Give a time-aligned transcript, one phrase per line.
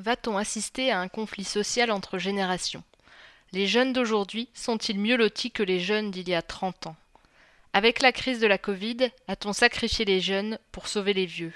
[0.00, 2.82] Va-t-on assister à un conflit social entre générations?
[3.52, 6.96] Les jeunes d'aujourd'hui sont-ils mieux lotis que les jeunes d'il y a 30 ans?
[7.74, 11.52] Avec la crise de la Covid, a-t-on sacrifié les jeunes pour sauver les vieux?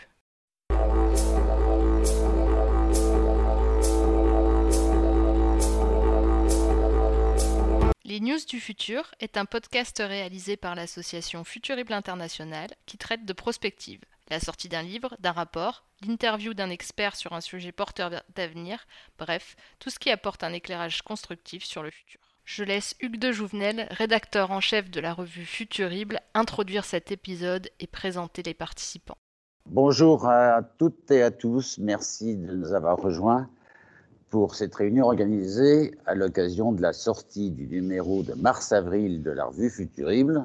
[8.04, 13.32] Les News du Futur est un podcast réalisé par l'association Futurible International qui traite de
[13.32, 14.02] prospective,
[14.34, 18.84] la sortie d'un livre, d'un rapport, l'interview d'un expert sur un sujet porteur d'avenir,
[19.16, 22.20] bref, tout ce qui apporte un éclairage constructif sur le futur.
[22.44, 27.70] Je laisse Hugues de Jouvenel, rédacteur en chef de la revue Futurible, introduire cet épisode
[27.78, 29.16] et présenter les participants.
[29.66, 33.48] Bonjour à toutes et à tous, merci de nous avoir rejoints
[34.30, 39.44] pour cette réunion organisée à l'occasion de la sortie du numéro de mars-avril de la
[39.44, 40.44] revue Futurible,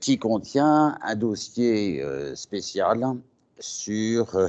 [0.00, 3.04] qui contient un dossier euh, spécial
[3.58, 4.48] sur euh,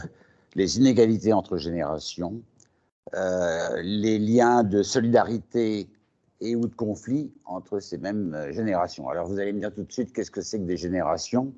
[0.55, 2.41] les inégalités entre générations,
[3.13, 5.87] les liens de solidarité
[6.41, 9.07] et ou de conflit entre ces mêmes générations.
[9.07, 11.53] Alors vous allez me dire tout de suite qu'est-ce que c'est que des générations?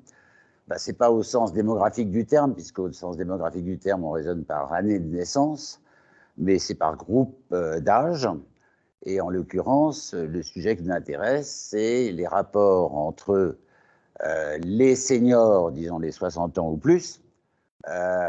[0.68, 4.04] Ben, Ce n'est pas au sens démographique du terme, puisque au sens démographique du terme,
[4.04, 5.80] on raisonne par année de naissance
[6.38, 8.28] mais c'est par groupe euh, d'âge.
[9.04, 13.56] Et en l'occurrence, le sujet qui nous intéresse, c'est les rapports entre
[14.24, 17.20] euh, les seniors, disons les 60 ans ou plus,
[17.88, 18.28] euh,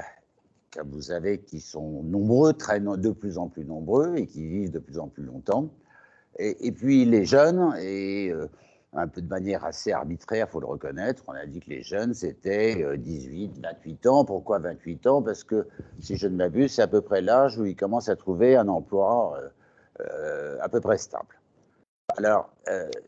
[0.72, 4.80] comme vous savez, qui sont nombreux, de plus en plus nombreux et qui vivent de
[4.80, 5.70] plus en plus longtemps,
[6.38, 8.32] et, puis les jeunes, et
[8.94, 11.24] un peu de manière assez arbitraire, il faut le reconnaître.
[11.28, 14.26] On a dit que les jeunes, c'était 18, euh, 28 ans.
[14.26, 15.22] Pourquoi 28 ans?
[15.22, 15.68] Parce que,
[16.00, 18.68] si je ne m'abuse, c'est à peu près l'âge où ils commencent à trouver un
[18.68, 19.50] emploi euh, euh,
[20.62, 21.40] à peu près stable.
[22.18, 22.50] Alors,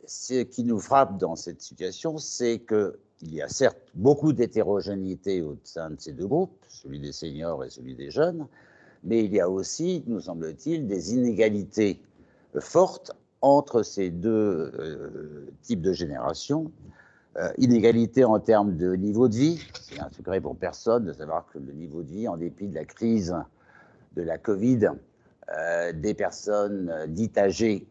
[0.05, 5.57] ce qui nous frappe dans cette situation, c'est qu'il y a certes beaucoup d'hétérogénéité au
[5.63, 8.47] sein de ces deux groupes, celui des seniors et celui des jeunes,
[9.03, 11.99] mais il y a aussi, nous semble-t-il, des inégalités
[12.59, 13.11] fortes
[13.41, 16.71] entre ces deux euh, types de générations.
[17.37, 19.65] Euh, inégalité en termes de niveau de vie.
[19.81, 22.75] C'est un secret pour personne de savoir que le niveau de vie, en dépit de
[22.75, 23.33] la crise
[24.17, 24.89] de la Covid,
[25.57, 27.87] euh, des personnes dites âgées,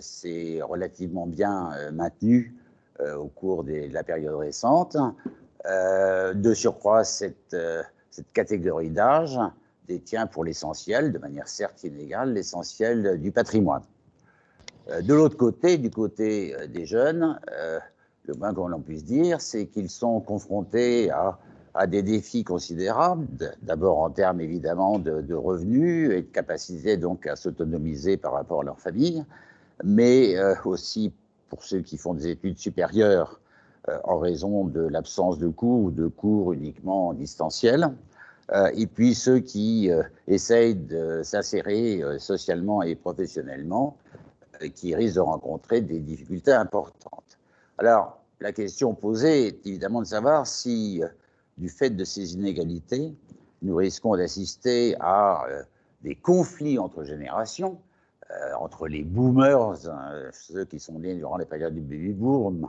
[0.00, 2.54] c'est relativement bien maintenu
[3.00, 4.96] au cours de la période récente.
[5.64, 7.56] de surcroît, cette,
[8.34, 9.38] catégorie d'âge
[9.86, 13.82] détient pour l'essentiel, de manière certes inégale, l'essentiel du patrimoine.
[14.90, 17.78] Euh, de l'autre côté, du côté euh, des jeunes, euh,
[18.24, 21.38] le moins qu'on puisse dire, c'est qu'ils sont confrontés à,
[21.88, 23.26] des défis considérables,
[23.62, 28.64] d'abord en termes évidemment de, revenus et de capacité donc à s'autonomiser par rapport à
[28.64, 29.24] leur famille,
[29.82, 31.12] mais aussi
[31.48, 33.40] pour ceux qui font des études supérieures
[34.04, 37.90] en raison de l'absence de cours ou de cours uniquement en distanciel,
[38.74, 39.90] et puis ceux qui
[40.28, 43.96] essayent de s'insérer socialement et professionnellement
[44.70, 47.38] qui risquent de rencontrer des difficultés importantes.
[47.78, 51.08] Alors, la question posée est évidemment de savoir si, euh,
[51.62, 53.14] du fait de ces inégalités,
[53.62, 55.62] nous risquons d'assister à euh,
[56.02, 57.78] des conflits entre générations,
[58.30, 62.68] euh, entre les boomers, hein, ceux qui sont nés durant les périodes du baby boom,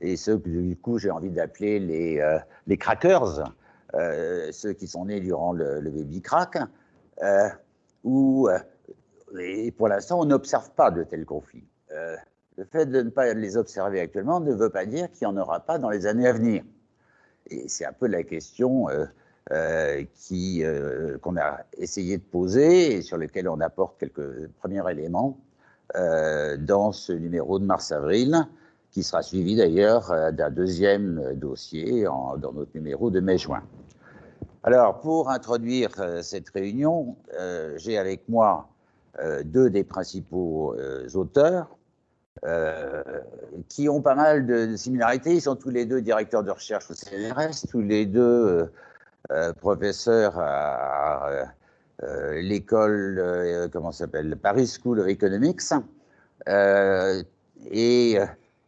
[0.00, 3.52] et ceux que du coup j'ai envie d'appeler les, les crackers,
[4.52, 6.58] ceux qui sont nés durant le, baby crack,
[8.02, 8.48] où
[9.38, 11.66] et pour l'instant, on n'observe pas de tels conflits.
[11.92, 12.16] Euh,
[12.56, 15.36] le fait de ne pas les observer actuellement ne veut pas dire qu'il n'y en
[15.36, 16.62] aura pas dans les années à venir.
[17.50, 19.06] Et c'est un peu la question euh,
[19.52, 25.38] euh, qu'on a essayé de poser et sur lequel on apporte quelques premiers éléments
[26.58, 28.48] dans ce numéro de mars-avril,
[28.90, 33.62] qui sera suivi d'ailleurs d'un deuxième dossier dans notre numéro de mai-juin.
[34.64, 35.90] Alors, pour introduire
[36.22, 37.16] cette réunion,
[37.76, 38.66] j'ai avec moi
[39.20, 41.68] euh, deux des principaux euh, auteurs,
[42.44, 43.02] euh,
[43.68, 45.34] qui ont pas mal de similarités.
[45.34, 48.70] Ils sont tous les deux directeurs de recherche au CNRS, tous les deux
[49.60, 51.46] professeurs à,
[52.34, 55.62] l'école, comment s'appelle, Paris School of Economics.
[57.70, 58.18] Et,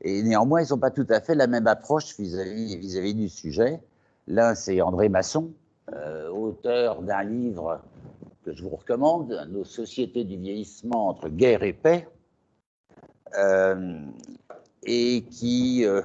[0.04, 3.82] néanmoins, ils n'ont pas tout à fait la même approche vis-à-vis vis, -vis du sujet.
[4.28, 5.50] L'un, c'est André Masson,
[6.32, 7.82] auteur d'un livre
[8.46, 12.15] que je vous recommande, Nos sociétés du vieillissement entre guerre et paix, euh,
[13.34, 16.02] et qui, euh,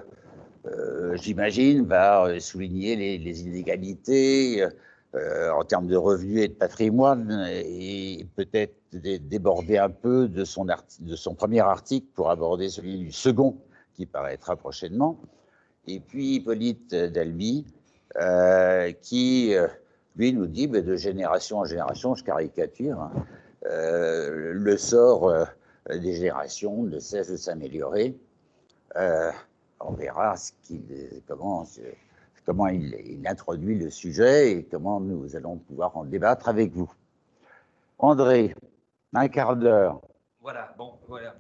[0.66, 4.66] euh, j'imagine, va souligner les, inégalités
[5.14, 10.66] en termes de revenus et de patrimoine, et peut-être déborder un peu de son,
[11.36, 13.58] premier article pour aborder celui du second,
[13.94, 15.20] qui paraîtra prochainement.
[15.86, 17.66] Et puis Hippolyte Dalby,
[19.02, 19.54] qui
[20.16, 23.12] lui nous dit, de génération en génération, je caricature, hein,
[23.68, 25.46] euh, le sort euh,
[25.90, 28.16] des générations ne cesse de s'améliorer.
[28.96, 29.32] Euh,
[29.80, 30.36] on verra
[32.46, 36.92] comment, il, introduit le sujet et comment nous allons pouvoir en débattre avec vous.
[37.98, 38.56] André,
[39.14, 40.02] un quart d'heure.
[40.42, 41.36] Voilà, bon, voilà,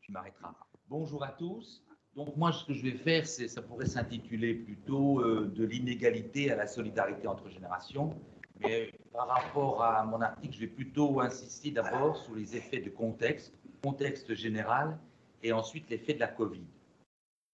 [0.00, 0.54] tu m'arrêteras.
[0.88, 1.82] Bonjour à tous.
[2.14, 6.50] Donc moi, ce que je vais faire, c'est, ça pourrait s'intituler plutôt euh, de l'inégalité
[6.50, 8.14] à la solidarité entre générations.
[8.60, 12.88] Mais par rapport à mon article, je vais plutôt insister d'abord sur les effets de
[12.88, 13.52] contexte,
[13.86, 14.98] contexte général,
[15.44, 16.66] et ensuite l'effet de la Covid.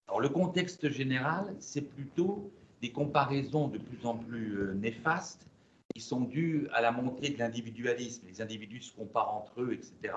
[0.08, 2.50] Alors le contexte général, c'est plutôt
[2.80, 5.46] des comparaisons de plus en plus euh, néfastes
[5.94, 8.26] qui sont dues à la montée de l'individualisme.
[8.26, 10.14] Les individus se comparent entre eux, etc.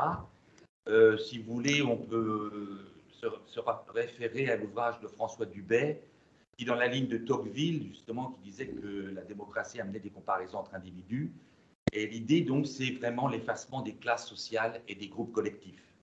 [0.87, 2.79] Euh, si vous voulez, on peut
[3.11, 3.59] se,
[3.89, 6.01] référer à l'ouvrage de François Dubay,
[6.57, 10.59] qui, dans la ligne de Tocqueville, justement, qui disait que la démocratie amenait des comparaisons
[10.59, 11.33] entre individus.
[11.91, 15.94] Et l'idée, donc, c'est vraiment l'effacement des classes sociales et des groupes collectifs.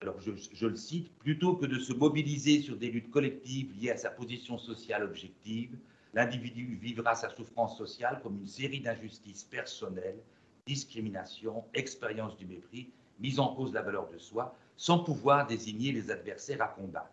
[0.00, 3.90] Alors, je, je, le cite, plutôt que de se mobiliser sur des luttes collectives liées
[3.90, 5.76] à sa position sociale objective,
[6.14, 10.20] l'individu vivra sa souffrance sociale comme une série d'injustices personnelles,
[10.66, 15.90] discrimination, expérience du mépris, mise en cause de la valeur de soi, sans pouvoir désigner
[15.90, 17.10] les adversaires à combattre.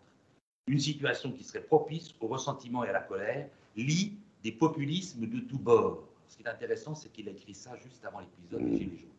[0.68, 5.40] Une situation qui serait propice au ressentiment et à la colère, lit des populismes de
[5.40, 6.06] tous bords.
[6.28, 9.15] Ce qui est intéressant, c'est qu'il a écrit ça juste avant l'épisode des Gilets jaunes.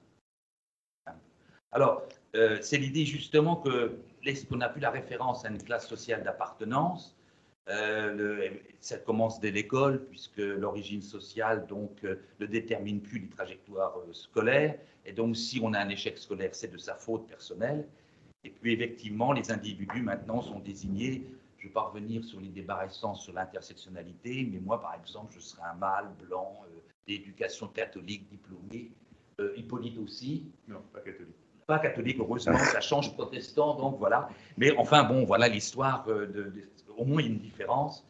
[1.71, 2.03] Alors,
[2.35, 3.97] euh, c'est l'idée justement que,
[4.49, 7.15] qu'on a plus la référence à une classe sociale d'appartenance,
[7.69, 8.49] euh,
[8.79, 14.77] ça commence dès l'école, puisque l'origine sociale donc, euh, ne détermine plus les trajectoires scolaires.
[15.05, 17.87] Et donc, si on a un échec scolaire, c'est de sa faute personnelle.
[18.43, 21.23] Et puis effectivement, les individus maintenant sont désignés.
[21.57, 25.39] Je ne vais pas revenir sur les récents sur l'intersectionnalité, mais moi, par exemple, je
[25.39, 28.91] serais un mâle blanc euh, d'éducation catholique diplômé.
[29.39, 30.45] Euh, Hippolyte aussi.
[30.67, 31.35] Non, pas catholique.
[31.67, 34.29] Pas catholique, heureusement, ça change protestant, donc voilà.
[34.57, 36.05] Mais enfin, bon, voilà l'histoire.
[36.07, 36.53] Euh, de,
[36.97, 38.05] au moins, une différence.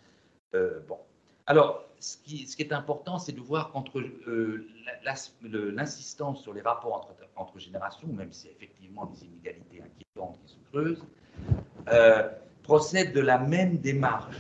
[0.53, 0.97] bon.
[1.47, 4.03] Alors, ce qui, est important, c'est de voir qu'entre
[5.43, 11.05] l'insistance sur les rapports entre, générations, même si effectivement des inégalités inquiétantes qui se creusent,
[11.89, 12.29] euh,
[12.63, 14.35] procède de la même démarche.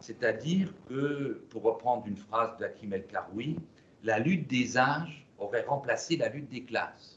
[0.00, 3.58] C'est-à-dire que, pour reprendre une phrase d'Akim El-Karoui,
[4.02, 7.11] la lutte des âges aurait remplacé la lutte des classes.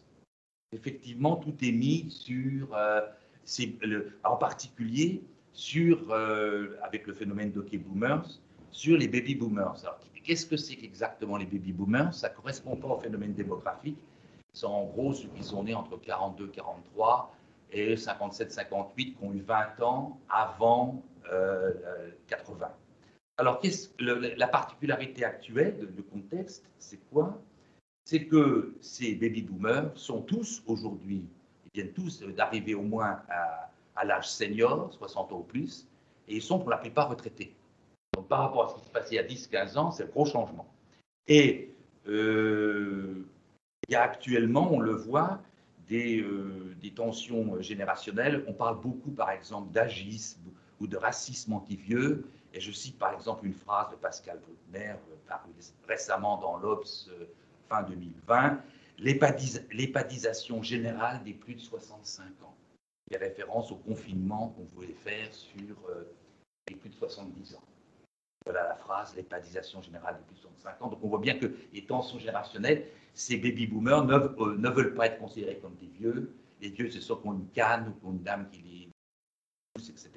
[0.76, 3.02] Effectivement, tout est mis sur, euh,
[4.26, 5.24] en particulier
[5.54, 8.42] sur, euh, avec le phénomène d'Hockey Boomers,
[8.72, 9.78] sur les baby boomers.
[9.84, 12.14] Alors, qu'est-ce que c'est exactement les baby boomers?
[12.14, 13.98] Ça ne correspond pas au phénomène démographique.
[14.52, 17.34] C'est en gros ceux qui sont nés entre 42 43
[17.72, 21.02] et 57 58 qui ont eu 20 ans avant
[22.28, 22.66] 80.
[22.66, 22.68] Euh,
[23.38, 23.62] Alors,
[24.00, 27.42] la particularité actuelle, le contexte, c'est quoi?
[28.06, 31.26] C'est que ces baby boomers sont tous aujourd'hui,
[31.66, 35.88] ils viennent tous d'arriver au moins à, l'âge senior, 60 ans ou plus,
[36.28, 37.56] et ils sont pour la plupart retraités.
[38.14, 39.24] Donc, par rapport à ce qui se passait il y a
[39.66, 40.68] 10-15 ans, c'est un gros changement.
[41.28, 41.72] Et
[42.08, 43.26] euh,
[43.88, 45.42] il y a actuellement, on le voit,
[45.88, 48.44] des, euh, des, tensions générationnelles.
[48.48, 52.26] On parle beaucoup, par exemple, d'agisme ou de racisme anti-vieux.
[52.54, 55.52] Et je cite, par exemple, une phrase de Pascal Bruckner, euh, parue
[55.88, 57.10] récemment dans l'Obs,
[57.70, 58.62] fin 2020,
[59.00, 62.56] l'épadisation générale des plus de 65 ans.
[63.10, 65.78] Il y a référence au confinement qu'on voulait faire sur
[66.70, 67.64] les plus de 70 ans
[68.46, 70.90] voilà la phrase, l'épadisation générale depuis 65 ans.
[70.90, 75.08] Donc on voit bien que les tensions générationnelles, ces baby boomers ne, euh, veulent pas
[75.08, 76.32] être considérés comme des vieux.
[76.62, 78.90] Les vieux, c'est soit qu'on une canne ou qu'on une dame qui les
[79.74, 80.12] pousse, etc.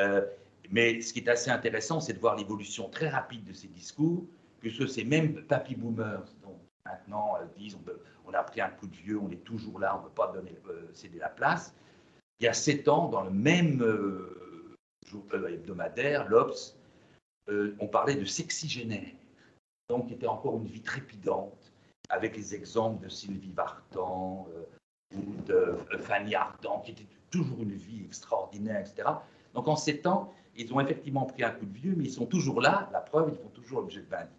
[0.00, 0.22] Euh,
[0.70, 4.24] mais ce qui est assez intéressant, c'est de voir l'évolution très rapide de ces discours,
[4.60, 6.41] puisque ces mêmes papy boomers, donc
[6.86, 7.78] maintenant euh, disent
[8.26, 10.32] on, a pris un coup de vieux, on est toujours là, on ne peut pas
[10.32, 10.56] donner,
[10.92, 11.74] céder la place.
[12.40, 13.84] Il y a sept ans, dans le même
[15.06, 16.76] jour hebdomadaire, l'Obs
[17.48, 19.14] euh, on parlait de sexygénaire,
[19.88, 21.72] donc qui était encore une vie trépidante,
[22.08, 27.60] avec les exemples de Sylvie Vartan euh, ou de euh, Fanny Ardant, qui était toujours
[27.62, 29.08] une vie extraordinaire, etc.
[29.54, 32.26] Donc en sept ans, ils ont effectivement pris un coup de vieux, mais ils sont
[32.26, 34.32] toujours là, la preuve, ils font toujours l'objet de vindicte.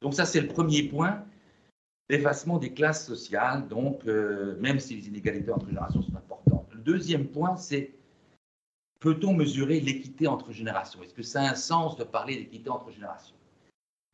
[0.00, 1.24] Donc ça, c'est le premier point,
[2.08, 6.68] l'effacement des classes sociales, donc même si les inégalités entre générations sont importantes.
[6.72, 7.94] Le deuxième point, c'est
[9.04, 11.02] Peut-on mesurer l'équité entre générations?
[11.02, 13.36] Est-ce que ça a un sens de parler d'équité entre générations?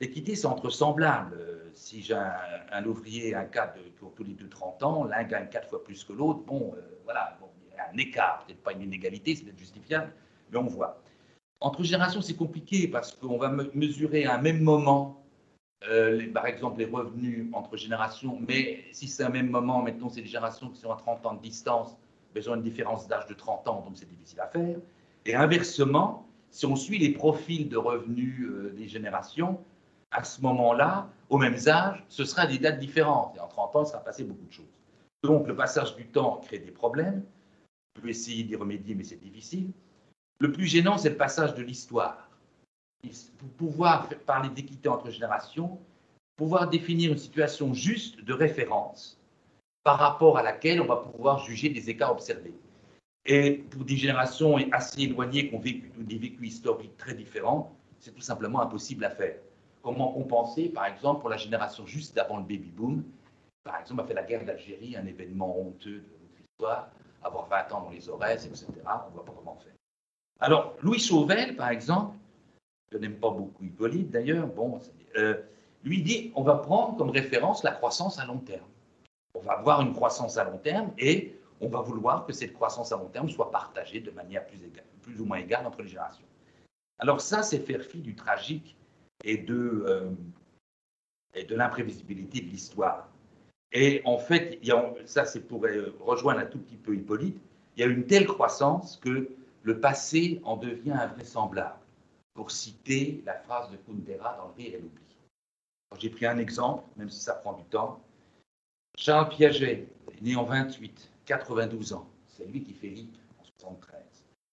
[0.00, 1.38] L'équité, c'est entre semblables.
[1.75, 2.16] Si j'ai
[2.73, 6.02] un, ouvrier, un cadre ont tous les deux 30 ans, l'un gagne quatre fois plus
[6.02, 7.38] que l'autre, bon, euh, voilà,
[7.70, 10.12] il y a un écart, peut-être pas une inégalité, c'est peut-être justifiable,
[10.50, 11.00] mais on voit.
[11.61, 15.20] Entre générations, c'est compliqué parce qu'on va mesurer à un même moment
[15.89, 20.25] euh, par exemple les revenus entre générations, mais si c'est un même moment, mettons, c'est
[20.25, 21.97] générations qui sont à 30 ans de distance,
[22.35, 24.77] besoin une différence d'âge de 30 ans, donc c'est difficile à faire.
[25.27, 29.59] Et inversement, si on suit les profils de revenus euh, des générations,
[30.11, 33.37] à ce moment-là, aux mêmes âges, ce sera des dates différentes.
[33.37, 34.65] Et en 30 ans, il sera passé beaucoup de choses.
[35.23, 37.23] Donc, le passage du temps crée des problèmes.
[37.97, 39.71] On peut essayer d'y remédier, mais c'est difficile.
[40.41, 42.30] Le plus gênant, c'est le passage de l'histoire.
[43.38, 45.78] Pour pouvoir parler d'équité entre générations,
[46.37, 49.19] pouvoir définir une situation juste de référence
[49.85, 52.54] par rapport à laquelle on va pouvoir juger des écarts observés.
[53.26, 58.14] Et pour des générations assez éloignées qui ont vécu des vécus historiques très différents, c'est
[58.14, 59.37] tout simplement impossible à faire.
[59.83, 63.04] Comment compenser, par exemple, pour la génération juste d'avant le baby-boom,
[63.64, 66.90] par exemple, a fait la guerre d'Algérie un événement honteux de notre histoire,
[67.23, 68.66] avoir 20 ans dans les oreilles, etc.
[68.85, 69.73] On ne voit pas comment faire.
[70.40, 72.16] Alors, Louis Chauvel, par exemple,
[72.92, 74.80] je n'aime pas beaucoup Hippolyte d'ailleurs, bon,
[75.16, 75.35] euh,
[75.85, 78.66] lui dit on va prendre comme référence la croissance à long terme.
[79.35, 82.92] On va avoir une croissance à long terme et on va vouloir que cette croissance
[82.92, 86.25] à long terme soit partagée de manière plus, ou moins égale entre les générations.
[86.99, 88.76] Alors ça, c'est faire fi du tragique
[89.25, 90.11] et de, euh,
[91.50, 93.09] l'imprévisibilité de l'histoire.
[93.73, 94.59] Et en fait,
[95.04, 97.40] ça c'est pour euh, rejoindre un tout petit peu Hippolyte,
[97.76, 99.30] il y a une telle croissance que
[99.62, 101.78] le passé en devient invraisemblable,
[102.40, 105.04] pour citer la phrase de Kundera dans Le rire et l'oubli.
[105.99, 108.02] J'ai pris un exemple, même si ça prend du temps.
[108.97, 109.87] Charles Piaget
[110.23, 112.09] né en 28, 92 ans.
[112.28, 114.00] C'est lui qui fait l'IP en 73.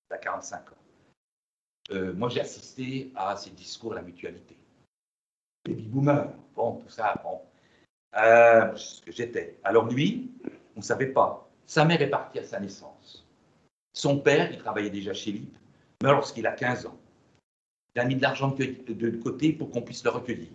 [0.10, 0.75] Il a 45 ans.
[1.91, 4.58] Euh, moi, j'ai assisté à ses discours à la mutualité.
[5.63, 7.39] Baby boomer, bon, tout ça, bon.
[8.17, 9.58] Euh, ce que j'étais.
[9.63, 10.29] Alors lui,
[10.75, 11.50] on ne savait pas.
[11.65, 13.25] Sa mère est partie à sa naissance.
[13.94, 15.56] Son père, il travaillait déjà chez l'IP,
[16.03, 16.98] meurt lorsqu'il a 15 ans.
[17.98, 20.51] Il a mis de l'argent de côté pour qu'on puisse le recueillir.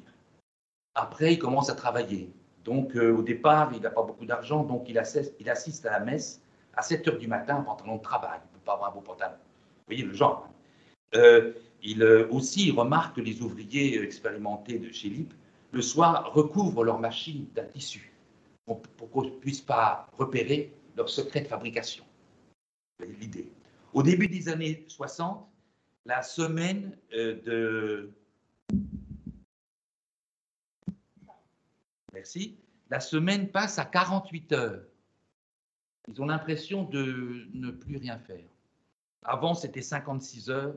[0.95, 2.31] Après, il commence à travailler.
[2.63, 6.41] Donc, euh, au départ, il n'a pas beaucoup d'argent, donc il assiste, à la messe
[6.75, 8.39] à 7 heures du matin en pantalon de travail.
[8.45, 9.35] Il ne peut pas avoir un beau pantalon.
[9.35, 10.47] Vous voyez le genre.
[10.47, 10.53] Hein.
[11.17, 15.35] Euh, il, euh, aussi, il remarque que les ouvriers expérimentés de chez LIP,
[15.73, 18.13] le soir, recouvrent leur machine d'un tissu
[18.67, 18.81] pour,
[19.11, 22.05] qu'on ne puisse pas repérer leur secret de fabrication.
[23.21, 23.51] L'idée.
[23.95, 25.45] Au début des années 60,
[26.05, 28.13] la semaine de
[32.13, 32.59] Merci.
[32.91, 34.83] La semaine passe à 48 heures.
[36.09, 38.45] Ils ont l'impression de ne plus rien faire.
[39.23, 40.77] Avant, c'était 56 heures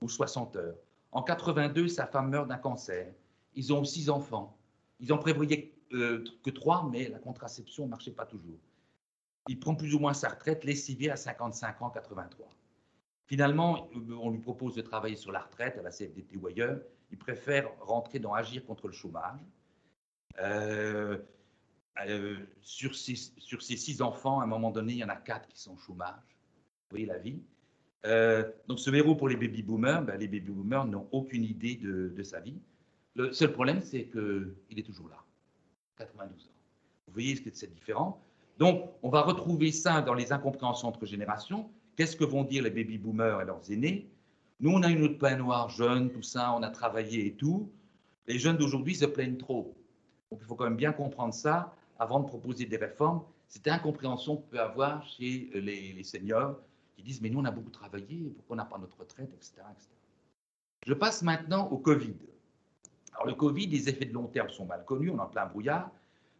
[0.00, 0.74] ou 60 heures.
[1.12, 3.12] En 82, sa femme meurt d'un cancer.
[3.54, 4.56] Ils ont six enfants.
[4.98, 8.58] Ils en prévoyaient euh, que trois, mais la contraception ne marchait pas toujours.
[9.48, 12.48] Il prend plus ou moins sa retraite, lessivé à 55 ans, 83.
[13.26, 13.88] Finalement,
[14.20, 16.80] on lui propose de travailler sur la retraite à la CFDT ou ailleurs.
[17.10, 19.40] Il préfère rentrer dans Agir contre le chômage.
[20.40, 21.18] Euh,
[22.06, 23.14] euh, sur, ces
[23.76, 26.36] six enfants, à un moment donné, il y en a quatre qui sont au chômage.
[26.90, 27.42] Vous voyez la vie.
[28.04, 31.76] Euh, donc ce verrou pour les baby boomers, ben, les baby boomers n'ont aucune idée
[31.76, 32.60] de, de, sa vie.
[33.14, 35.22] Le seul problème, c'est qu'il est toujours là,
[35.98, 36.50] 92 ans.
[37.06, 38.20] Vous voyez que c'est différent.
[38.58, 41.70] Donc on va retrouver ça dans les incompréhensions entre générations.
[41.96, 44.10] Qu'est-ce que vont dire les baby boomers et leurs aînés?
[44.60, 47.70] Nous, on a une autre pain noire jeune, tout ça, on a travaillé et tout.
[48.26, 49.76] Les jeunes d'aujourd'hui se plaignent trop.
[50.30, 53.22] Donc il faut quand même bien comprendre ça avant de proposer des réformes.
[53.48, 56.58] C'est incompréhension qu'on peut avoir chez euh, les, seniors
[56.96, 59.62] qui disent Mais nous, on a beaucoup travaillé, pourquoi on n'a pas notre retraite, etc.,
[60.86, 62.14] Je passe maintenant au Covid.
[63.12, 65.44] Alors, le Covid, les effets de long terme sont mal connus, on est en plein
[65.44, 65.90] brouillard.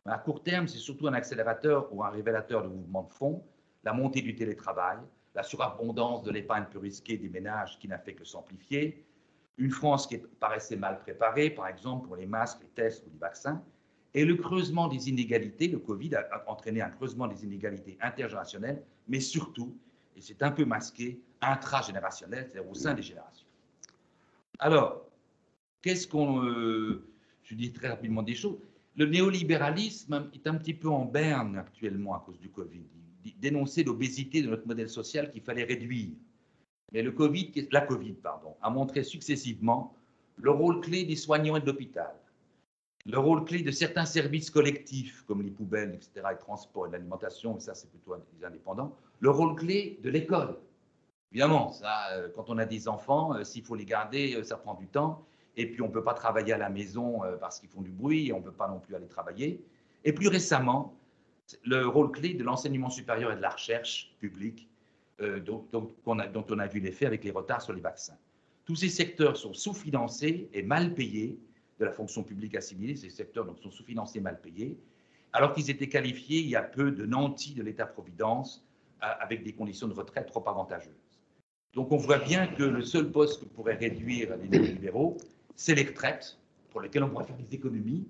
[0.06, 3.44] Mais à court terme, c'est surtout un accélérateur ou un révélateur de mouvements de fond,
[3.84, 4.98] la montée du télétravail,
[5.34, 9.04] la surabondance de l'épargne peu risquée des ménages qui n'a fait que s'amplifier,
[9.58, 13.18] une France qui paraissait mal préparée, par exemple pour les masques, les tests ou les
[13.18, 13.62] vaccins,
[14.14, 19.20] et le creusement des inégalités, le Covid a entraîné un creusement des inégalités intergénérationnelles, mais
[19.20, 19.74] surtout,
[20.16, 23.46] et c'est un peu masqué, intragénérationnel, c'est-à-dire au sein des générations.
[24.58, 25.06] Alors,
[25.80, 26.44] qu'est-ce qu'on...
[26.44, 27.08] Euh,
[27.42, 28.58] je dis très rapidement des choses.
[28.96, 32.84] Le néolibéralisme est un petit peu en berne actuellement à cause du Covid.
[33.38, 36.10] Dénonçait l'obésité de notre modèle social qu'il fallait réduire.
[36.92, 39.94] Mais le COVID, la Covid pardon, a montré successivement
[40.36, 42.14] le rôle clé des soignants et de l'hôpital,
[43.06, 47.56] le rôle clé de certains services collectifs, comme les poubelles, etc., les transports et l'alimentation,
[47.56, 50.56] et ça c'est plutôt les indépendants, le rôle clé de l'école.
[51.32, 54.56] Évidemment, ça, euh, quand on a des enfants, euh, s'il faut les garder, euh, ça
[54.56, 55.24] prend du temps.
[55.56, 58.28] Et puis on ne peut pas travailler à la maison parce qu'ils font du bruit,
[58.28, 59.62] et on ne peut pas non plus aller travailler.
[60.02, 60.94] Et plus récemment,
[61.64, 64.68] le rôle clé de l'enseignement supérieur et de la recherche publique,
[65.44, 65.66] dont,
[66.06, 68.16] on a, dont on a vu l'effet avec les retards sur les vaccins.
[68.64, 71.38] Tous ces secteurs sont sous-financés et mal payés
[71.78, 74.76] de la fonction publique assimilée, ces secteurs sont sous-financés, mal payés,
[75.32, 78.64] alors qu'ils étaient qualifiés il y a peu de nantis de l'État-providence
[79.00, 80.92] avec des conditions de retraite trop avantageuses.
[81.74, 85.16] Donc on voit bien que le seul poste que pourrait réduire les libéraux,
[85.56, 86.38] c'est les retraites,
[86.70, 88.06] pour lesquelles on pourrait faire des économies.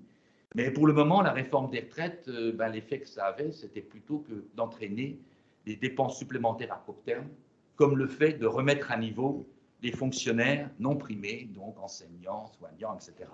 [0.55, 3.81] Mais pour le moment, la réforme des retraites, euh, ben, l'effet que ça avait, c'était
[3.81, 5.19] plutôt que d'entraîner
[5.65, 7.27] des dépenses supplémentaires à court terme,
[7.75, 9.47] comme le fait de remettre à niveau
[9.81, 13.29] des fonctionnaires non primés, donc enseignants, soignants, etc.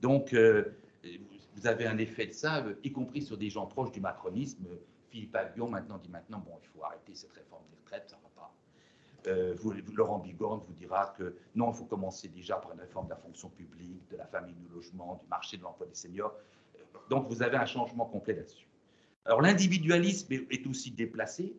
[0.00, 0.64] Donc, euh,
[1.54, 4.66] vous avez un effet de ça, euh, y compris sur des gens proches du macronisme.
[5.10, 8.22] Philippe Aguillon maintenant dit maintenant, bon, il faut arrêter cette réforme des retraites, ça ne
[8.22, 8.52] va pas.
[9.94, 13.16] Laurent Bigorne vous dira que non, il faut commencer déjà par une réforme de la
[13.16, 16.34] fonction publique, de la famille, du logement, du marché de l'emploi des seniors.
[17.10, 18.66] Donc, vous avez un changement complet là-dessus.
[19.24, 21.56] Alors, l'individualisme est aussi déplacé.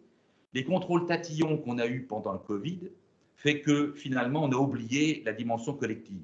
[0.53, 2.89] Les contrôles tatillons qu'on a eus pendant le Covid
[3.35, 6.23] fait que finalement, on a oublié la dimension collective.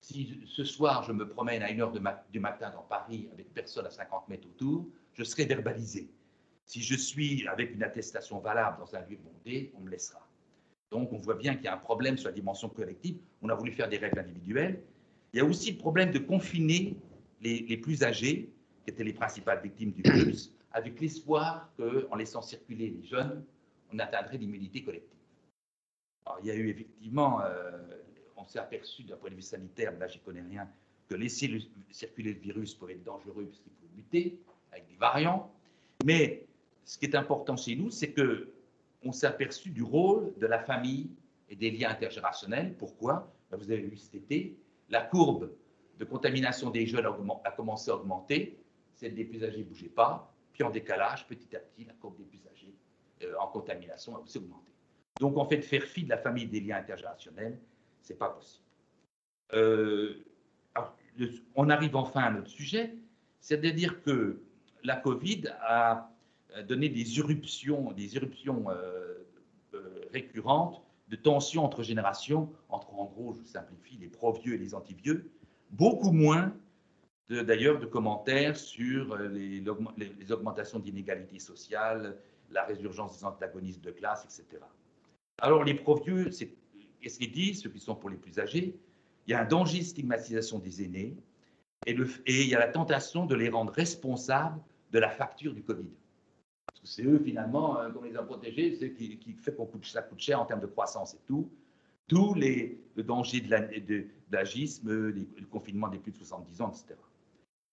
[0.00, 1.92] Si ce soir, je me promène à 1h
[2.32, 6.10] du matin dans Paris avec personne à 50 mètres autour, je serai verbalisé.
[6.64, 10.26] Si je suis avec une attestation valable dans un lieu bondé, on me laissera.
[10.90, 13.18] Donc, on voit bien qu'il y a un problème sur la dimension collective.
[13.42, 14.82] On a voulu faire des règles individuelles.
[15.32, 16.96] Il y a aussi le problème de confiner
[17.40, 18.50] les, les plus âgés,
[18.84, 23.44] qui étaient les principales victimes du virus, avec l'espoir qu'en laissant circuler les jeunes,
[23.92, 25.10] on atteindrait l'immunité collective.
[26.26, 27.78] Alors, il y a eu effectivement, euh,
[28.36, 30.68] on s'est aperçu d'un point de vue sanitaire, mais là j'y connais rien,
[31.08, 34.38] que laisser circuler le virus peut être dangereux puisqu'il faut muter
[34.70, 35.52] avec des variants.
[36.04, 36.46] Mais
[36.84, 38.52] ce qui est important chez nous, c'est que
[39.02, 41.10] on s'est aperçu du rôle de la famille
[41.48, 42.74] et des liens intergénérationnels.
[42.78, 43.32] Pourquoi?
[43.50, 44.56] Ben, Vous avez vu cet été,
[44.88, 45.50] la courbe
[46.00, 47.06] de contamination des jeunes
[47.44, 48.58] a commencé à augmenter,
[48.94, 52.16] celle des plus âgés ne bougeait pas, puis en décalage, petit à petit, la courbe
[52.16, 52.74] des plus âgés
[53.22, 54.72] euh, en contamination a aussi augmenté.
[55.20, 57.60] Donc, en fait, faire fi de la famille des liens intergénérationnels,
[58.00, 58.64] ce n'est pas possible.
[59.52, 60.24] Euh,
[61.54, 62.94] on arrive enfin à notre sujet,
[63.40, 64.40] c'est-à-dire que
[64.82, 66.10] la Covid a
[66.66, 67.94] donné des irruptions,
[68.70, 69.26] euh,
[70.12, 75.30] récurrentes de tensions entre générations, entre en gros, je simplifie, les pro-vieux et les anti-vieux,
[75.70, 76.54] beaucoup moins
[77.28, 79.62] d'ailleurs de, commentaires sur les,
[79.96, 82.16] les augmentations d'inégalités sociales,
[82.50, 84.62] la résurgence des antagonismes de classe, etc.
[85.40, 86.30] Alors les pro-vieux,
[87.00, 88.78] qu'est-ce qu'ils disent, ceux qui sont pour les plus âgés?
[89.26, 91.16] Il y a un danger de stigmatisation des aînés
[91.86, 95.88] et, il y a la tentation de les rendre responsables de la facture du Covid.
[96.66, 99.86] Parce que c'est eux, finalement, euh, qu'on les a protégés, c'est qui, qui fait que
[99.86, 101.50] ça coûte cher en termes de croissance et tout.
[102.36, 106.96] Les le danger de l'agisme, le confinement des plus de 70 ans, etc.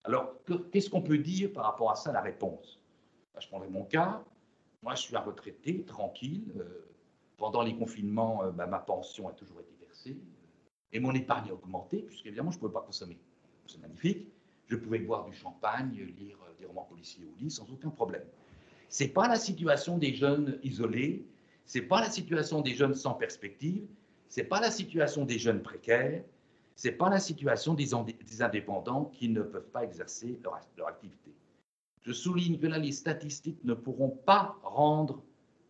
[0.03, 0.35] Alors,
[0.71, 2.79] qu'est-ce qu'on peut dire par rapport à ça, la réponse?
[3.33, 4.23] Ben, Je prendrai mon cas.
[4.81, 6.53] Moi, je suis un retraité, tranquille.
[6.57, 6.87] Euh,
[7.35, 10.17] pendant les confinements, euh, bah, ma pension a toujours été versée.
[10.93, 13.19] Et mon épargne a augmenté, puisqu'évidemment, je ne pouvais pas consommer.
[13.65, 14.27] C'est magnifique.
[14.67, 18.23] Je pouvais boire du champagne, lire euh, des romans policiers au lit sans aucun problème.
[18.89, 21.25] Ce n'est pas la situation des jeunes isolés,
[21.65, 23.85] ce n'est pas la situation des jeunes sans perspective,
[24.29, 26.23] ce n'est pas la situation des jeunes précaires,
[26.77, 27.95] ce n'est pas la situation des,
[28.41, 31.33] indépendants qui ne peuvent pas exercer leur activité.
[32.03, 35.23] Je souligne que là, les statistiques ne pourront pas rendre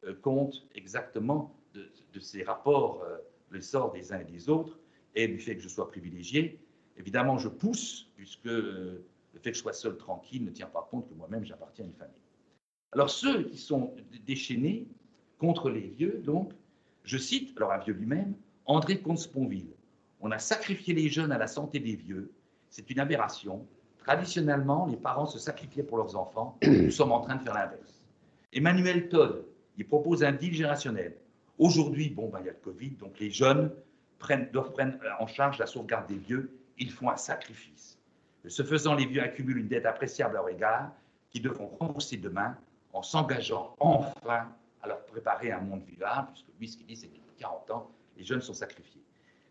[0.03, 3.17] euh, compte exactement de, ces rapports, euh,
[3.49, 4.77] le sort des uns et des autres,
[5.15, 6.59] et du fait que je sois privilégié.
[6.97, 10.87] Évidemment, je pousse, puisque euh, le fait que je sois seul, tranquille, ne tient pas
[10.91, 12.21] compte que moi-même, j'appartiens à une famille.
[12.91, 13.93] Alors, ceux qui sont
[14.25, 14.87] déchaînés
[15.37, 16.51] contre les vieux, donc,
[17.03, 19.76] je cite, alors un vieux lui-même, André Comte-Sponville.
[20.21, 22.31] On a sacrifié les jeunes à la santé des vieux.
[22.69, 23.65] C'est une aberration.
[23.99, 26.57] Traditionnellement, les parents se sacrifiaient pour leurs enfants.
[26.65, 28.01] Nous sommes en train de faire l'inverse.
[28.53, 29.45] Emmanuel Todd,
[29.77, 31.17] il propose un deal générationnel.
[31.59, 33.71] Aujourd'hui, bon, ben, il y a le Covid, donc les jeunes
[34.19, 36.57] prennent, doivent prendre en charge la sauvegarde des vieux.
[36.77, 37.99] Ils font un sacrifice.
[38.47, 40.91] Ce faisant, les vieux accumulent une dette appréciable à leur égard
[41.29, 42.57] qu'ils devront rembourser demain
[42.93, 44.49] en s'engageant enfin
[44.81, 47.71] à leur préparer un monde vivable, puisque lui, ce qu'il dit, c'est que depuis 40
[47.71, 49.01] ans, les jeunes sont sacrifiés.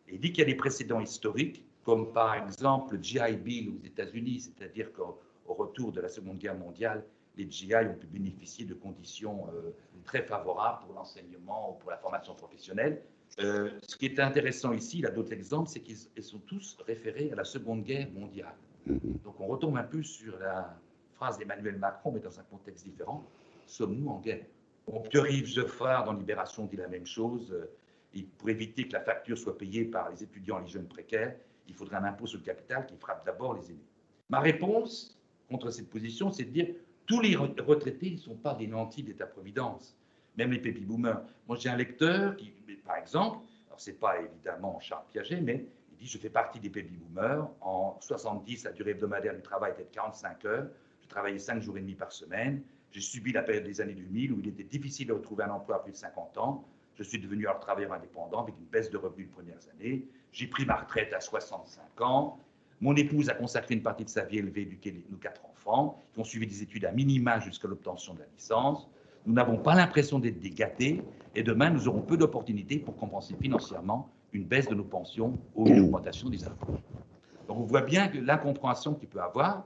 [0.08, 3.86] Il dit qu'il y a des précédents historiques comme par exemple le GI Bill aux
[3.86, 7.04] États-Unis, c'est-à-dire qu'au retour de la Seconde Guerre mondiale,
[7.36, 9.70] les GI ont pu bénéficier de conditions euh,
[10.04, 13.02] très favorables pour l'enseignement ou pour la formation professionnelle.
[13.38, 16.76] Euh, ce qui est intéressant ici, il y a d'autres exemples, c'est qu'ils sont tous
[16.86, 18.54] référés à la Seconde Guerre mondiale.
[18.86, 20.76] Donc on retombe un peu sur la
[21.14, 23.24] phrase d'Emmanuel Macron, mais dans un contexte différent.
[23.66, 24.44] Sommes-nous en guerre?
[25.10, 27.54] Pierre-Yves Geoffrard, dans Libération, dit la même chose.
[28.16, 31.34] Euh, pour éviter que la facture soit payée par les étudiants et les jeunes précaires,
[31.68, 33.84] il faudrait un impôt sur le capital qui frappe d'abord les aînés.
[34.28, 36.74] Ma réponse contre cette position, c'est de dire
[37.06, 39.96] tous les retraités ne sont pas des nantis d'État-providence,
[40.36, 41.22] même les baby boomers.
[41.46, 42.52] Moi, j'ai un lecteur qui,
[42.84, 46.68] par exemple, alors c'est pas évidemment Charles Piaget, mais Il dit, je fais partie des
[46.68, 47.48] baby boomers.
[47.60, 50.68] En 70, la durée hebdomadaire du travail était de 45 heures.
[51.00, 52.62] Je travaillais 5 jours et demi par semaine.
[52.90, 55.76] J'ai subi la période des années 2000 où il était difficile de retrouver un emploi
[55.76, 56.64] à plus de 50 ans.
[56.96, 60.06] Je suis devenu alors travailleur indépendant avec une baisse de revenus les premières années.
[60.32, 62.38] J'ai pris ma retraite à 65 ans.
[62.80, 66.02] Mon épouse a consacré une partie de sa vie à élever éduquer nos quatre enfants,
[66.12, 68.88] qui ont suivi des études à minima jusqu'à l'obtention de la licence.
[69.26, 71.02] Nous n'avons pas l'impression d'être dégâtés
[71.34, 75.66] et demain, nous aurons peu d'opportunités pour compenser financièrement une baisse de nos pensions ou
[75.66, 76.78] une augmentation des impôts.
[77.48, 79.64] Donc, on voit bien que l'incompréhension qu'il peut avoir.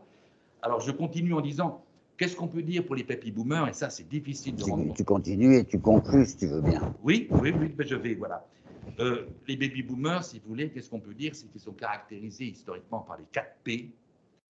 [0.62, 1.85] Alors, je continue en disant
[2.21, 4.93] qu'est-ce qu'on peut dire pour les papy boomers Et ça, c'est difficile de rendre Tu,
[4.93, 6.95] tu continues et tu conclus si tu veux bien.
[7.03, 8.47] Oui, oui, oui, je vais, voilà.
[8.99, 11.35] Euh, les baby boomers, si vous voulez, qu'est-ce qu'on peut dire?
[11.35, 13.95] C'est qu'ils sont caractérisés historiquement par les 4 P.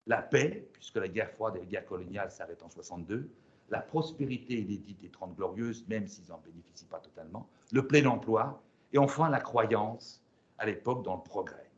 [0.07, 3.29] La paix, puisque la guerre froide et la guerre coloniale s'arrêtent en 62.
[3.69, 7.47] La prospérité inédite et 30 glorieuses, même s'ils n'en bénéficient pas totalement.
[7.71, 8.63] Le plein emploi.
[8.93, 10.23] Et enfin, la croyance,
[10.57, 11.69] à l'époque, dans le progrès.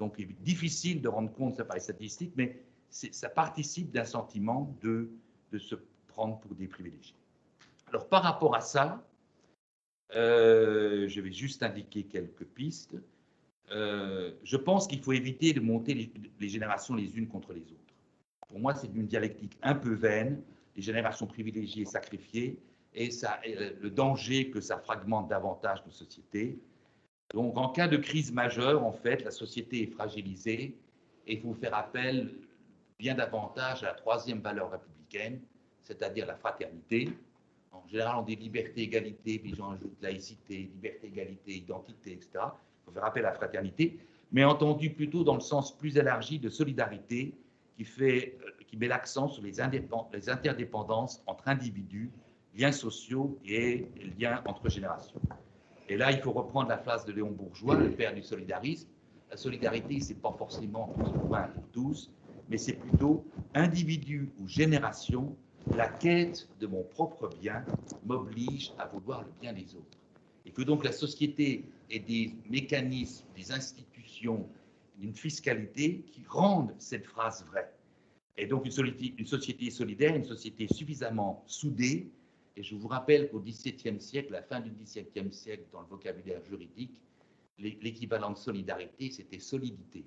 [0.00, 4.04] Donc, il est difficile de rendre compte, ça par les statistiques, mais ça participe d'un
[4.04, 5.10] sentiment de,
[5.52, 5.74] de se
[6.08, 7.14] prendre pour des privilégiés.
[7.88, 9.02] Alors, par rapport à ça,
[10.14, 12.96] euh, je vais juste indiquer quelques pistes.
[13.70, 17.94] Euh, je pense qu'il faut éviter de monter les, générations les unes contre les autres.
[18.48, 20.42] Pour moi, c'est une dialectique un peu vaine,
[20.74, 22.58] les générations privilégiées et sacrifiées,
[22.94, 26.58] et ça, le danger que ça fragmente davantage nos sociétés.
[27.34, 30.78] Donc, en cas de crise majeure, en fait, la société est fragilisée
[31.26, 32.34] et il faut faire appel
[32.98, 34.97] bien davantage à la troisième valeur républicaine,
[35.82, 37.08] c'est-à-dire la fraternité,
[37.72, 42.30] en général, on dit liberté, égalité, puis j'en ajoute laïcité, liberté, égalité, identité, etc.
[42.34, 43.98] Il faut faire appel à la fraternité,
[44.32, 47.34] mais entendu plutôt dans le sens plus élargi de solidarité
[47.76, 48.20] qui, euh,
[48.76, 52.10] met l'accent sur les, interdépendances entre individus,
[52.56, 53.86] liens sociaux et
[54.18, 55.20] liens entre générations.
[55.88, 58.88] Et là, il faut reprendre la phrase de Léon Bourgeois, le père du solidarisme.
[59.30, 61.30] La solidarité, c'est pas forcément pour
[61.72, 62.10] tous,
[62.48, 65.36] mais c'est plutôt individu ou génération
[65.76, 67.64] la quête de mon propre bien
[68.04, 69.98] m'oblige à vouloir le bien des autres.
[70.46, 74.48] Et que donc la société ait des mécanismes, des institutions,
[75.00, 77.70] une fiscalité qui rendent cette phrase vraie.
[78.36, 82.10] Et donc une, société solidaire, une société suffisamment soudée.
[82.56, 86.42] Et je vous rappelle qu'au XVIIe siècle, la fin du XVIIe siècle, dans le vocabulaire
[86.44, 87.02] juridique,
[87.58, 90.04] l'équivalent de solidarité, c'était solidité.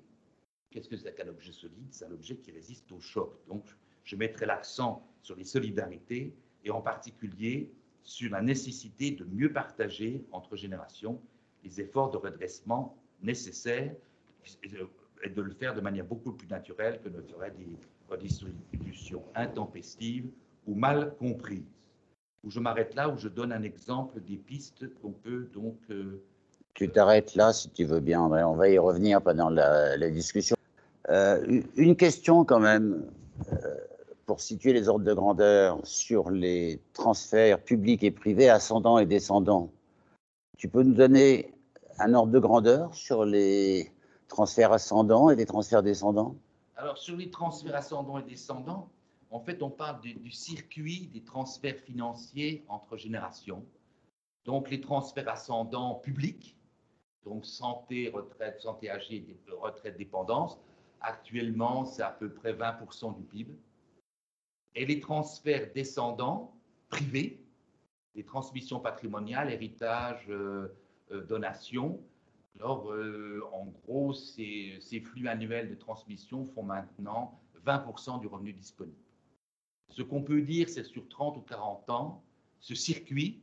[0.72, 1.86] Qu'est-ce que c'est qu'un objet solide?
[1.90, 3.34] C'est un objet qui résiste au choc.
[3.46, 3.64] Donc,
[4.04, 7.70] je mettrai l'accent sur les solidarités et en particulier
[8.02, 11.20] sur la nécessité de mieux partager entre générations
[11.62, 13.94] les efforts de redressement nécessaires
[15.22, 17.68] et de le faire de manière beaucoup plus naturelle que ne feraient des
[18.08, 20.30] redistributions intempestives
[20.66, 21.70] ou mal comprises.
[22.44, 25.78] Où je m'arrête là, où je donne un exemple des pistes qu'on peut donc.
[25.90, 26.24] Euh,
[26.74, 28.42] tu t'arrêtes là, si tu veux bien, André.
[28.42, 30.56] On va y revenir pendant la, discussion.
[31.08, 33.10] Euh, une question quand même.
[33.52, 33.76] Euh,
[34.26, 39.70] pour situer les ordres de grandeur sur les transferts publics et privés ascendants et descendants.
[40.56, 41.52] Tu peux nous donner
[41.98, 43.92] un ordre de grandeur sur les
[44.28, 46.36] transferts ascendants et les transferts descendants?
[46.76, 48.88] Alors, sur les transferts ascendants et descendants,
[49.30, 53.64] en fait, on parle du, circuit des transferts financiers entre générations.
[54.44, 56.56] Donc, les transferts ascendants publics,
[57.24, 59.24] donc santé, retraite, santé âgée,
[59.60, 60.58] retraite, dépendance,
[61.02, 63.54] actuellement, c'est à peu près 20% du PIB
[64.74, 66.54] et les transferts descendants
[66.88, 67.44] privés,
[68.14, 70.68] les transmissions patrimoniales, héritage, euh,
[71.10, 72.00] euh, donations.
[72.58, 78.52] Alors, euh, en gros, ces, ces, flux annuels de transmission font maintenant 20% du revenu
[78.52, 78.96] disponible.
[79.88, 82.22] Ce qu'on peut dire, c'est sur 30 ou 40 ans,
[82.60, 83.42] ce circuit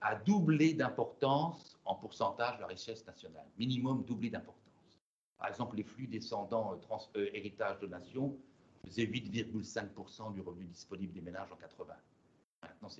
[0.00, 4.67] a doublé d'importance en pourcentage de la richesse nationale, minimum doublé d'importance.
[5.38, 8.36] Par exemple, les flux descendants, trans, héritage, donation,
[8.84, 11.94] faisait 8,5% du revenu disponible des ménages en 80.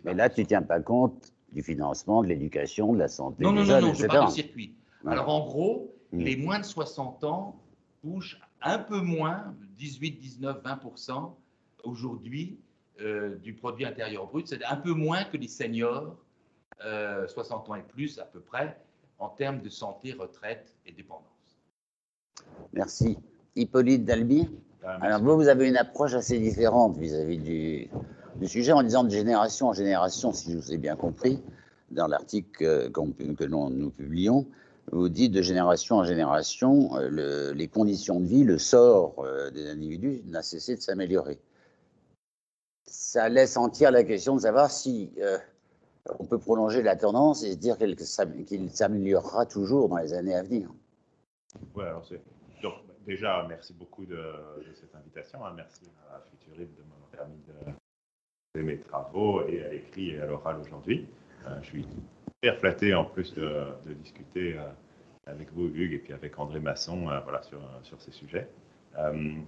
[0.05, 3.43] Mais là, tu ne tiens pas compte du financement, de l'éducation, de la santé.
[3.43, 4.75] Non, non, non, non, je parle de circuit.
[5.07, 6.21] Alors en gros, hmm.
[6.21, 7.61] les moins de 60 ans
[8.03, 11.33] touchent un peu moins, 18, 19, 20%
[11.85, 12.59] aujourd'hui
[13.01, 14.47] euh, du produit intérieur brut.
[14.49, 16.17] C'est un peu moins que les seniors,
[16.81, 18.81] 60 euh, ans et plus à peu près,
[19.19, 21.38] en termes de santé, retraite et dépendance.
[22.73, 23.19] Merci.
[23.57, 24.49] Hippolyte Dalby
[24.85, 27.89] ah, Alors vous, vous avez une approche assez différente vis-à-vis du,
[28.47, 31.43] sujet en disant de génération en génération, si je vous ai bien compris,
[31.91, 32.51] dans l'article
[32.91, 33.01] que,
[33.49, 34.47] nous publions,
[34.93, 39.69] vous dites de génération en génération, euh, les conditions de vie, le sort euh, des
[39.69, 41.39] individus n'a cessé de s'améliorer.
[42.85, 45.37] Ça laisse entière la question de savoir si euh,
[46.19, 50.43] on peut prolonger la tendance et se dire qu'il s'améliorera toujours dans les années à
[50.43, 50.71] venir.
[51.75, 52.21] Oui, alors c'est.
[53.09, 54.23] Déjà, merci beaucoup de,
[54.75, 55.45] cette invitation.
[55.45, 55.55] Hein.
[55.57, 57.41] Merci à Futurib de m'avoir permis
[58.55, 61.07] de, mes travaux et à l'écrit et à l'oral aujourd'hui.
[61.47, 61.87] Euh, je suis
[62.43, 64.69] très flatté en plus de, discuter euh,
[65.27, 67.61] avec vous, Hugues, et puis avec André Masson euh, voilà, sur,
[68.01, 68.49] ces sujets.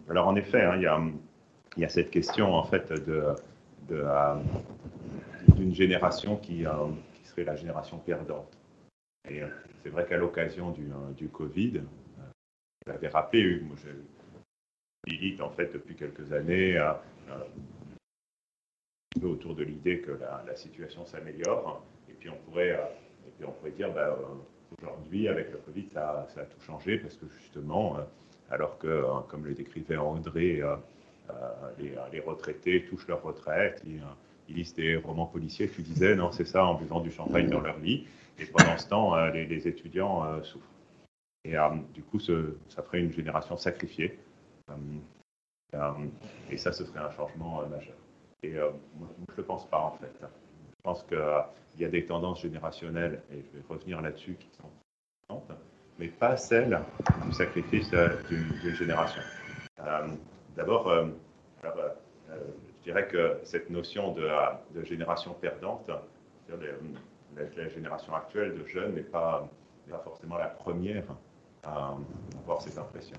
[0.09, 3.35] alors, en effet, hein, il, y a, cette question en fait de,
[5.57, 6.65] d'une génération qui,
[7.25, 8.57] serait la génération perdante.
[9.29, 9.43] Et
[9.83, 10.71] c'est vrai qu'à l'occasion
[11.17, 11.83] du, Covid,
[12.91, 13.91] l'avez rappelé, moi, je
[15.11, 16.93] milite en fait depuis quelques années euh,
[17.31, 21.85] euh, autour de l'idée que la, situation s'améliore.
[22.09, 22.85] Et puis on pourrait, euh,
[23.27, 24.19] et puis on pourrait dire, bah,
[24.79, 27.97] aujourd'hui, avec le Covid, ça, a tout changé parce que justement,
[28.51, 30.63] alors que, comme le décrivait André,
[31.79, 34.03] les, retraités touchent leur retraite, ils,
[34.55, 37.79] lisent des romans policiers, tu disais, non, c'est ça, en buvant du champagne dans leur
[37.79, 38.07] lit.
[38.39, 40.67] Et pendant ce temps, les étudiants souffrent.
[41.45, 44.19] Et euh, du coup, ça ferait une génération sacrifiée.
[44.71, 44.75] Euh,
[45.75, 45.93] euh,
[46.51, 47.97] et ça, ce serait un changement majeur.
[48.43, 50.13] Et moi, je ne le pense pas, en fait.
[50.21, 51.19] Je pense qu'il
[51.79, 55.43] y a des tendances générationnelles, et je vais revenir là-dessus, qui sont
[55.99, 56.81] mais pas celles
[57.27, 59.21] du sacrifice d'une génération.
[60.57, 60.91] D'abord,
[61.63, 65.89] je dirais que cette notion de, génération perdante,
[66.49, 66.57] la,
[67.37, 69.47] la, génération actuelle de jeunes n'est pas,
[70.03, 71.05] forcément la première
[71.63, 71.97] à
[72.43, 73.19] avoir ces impressions.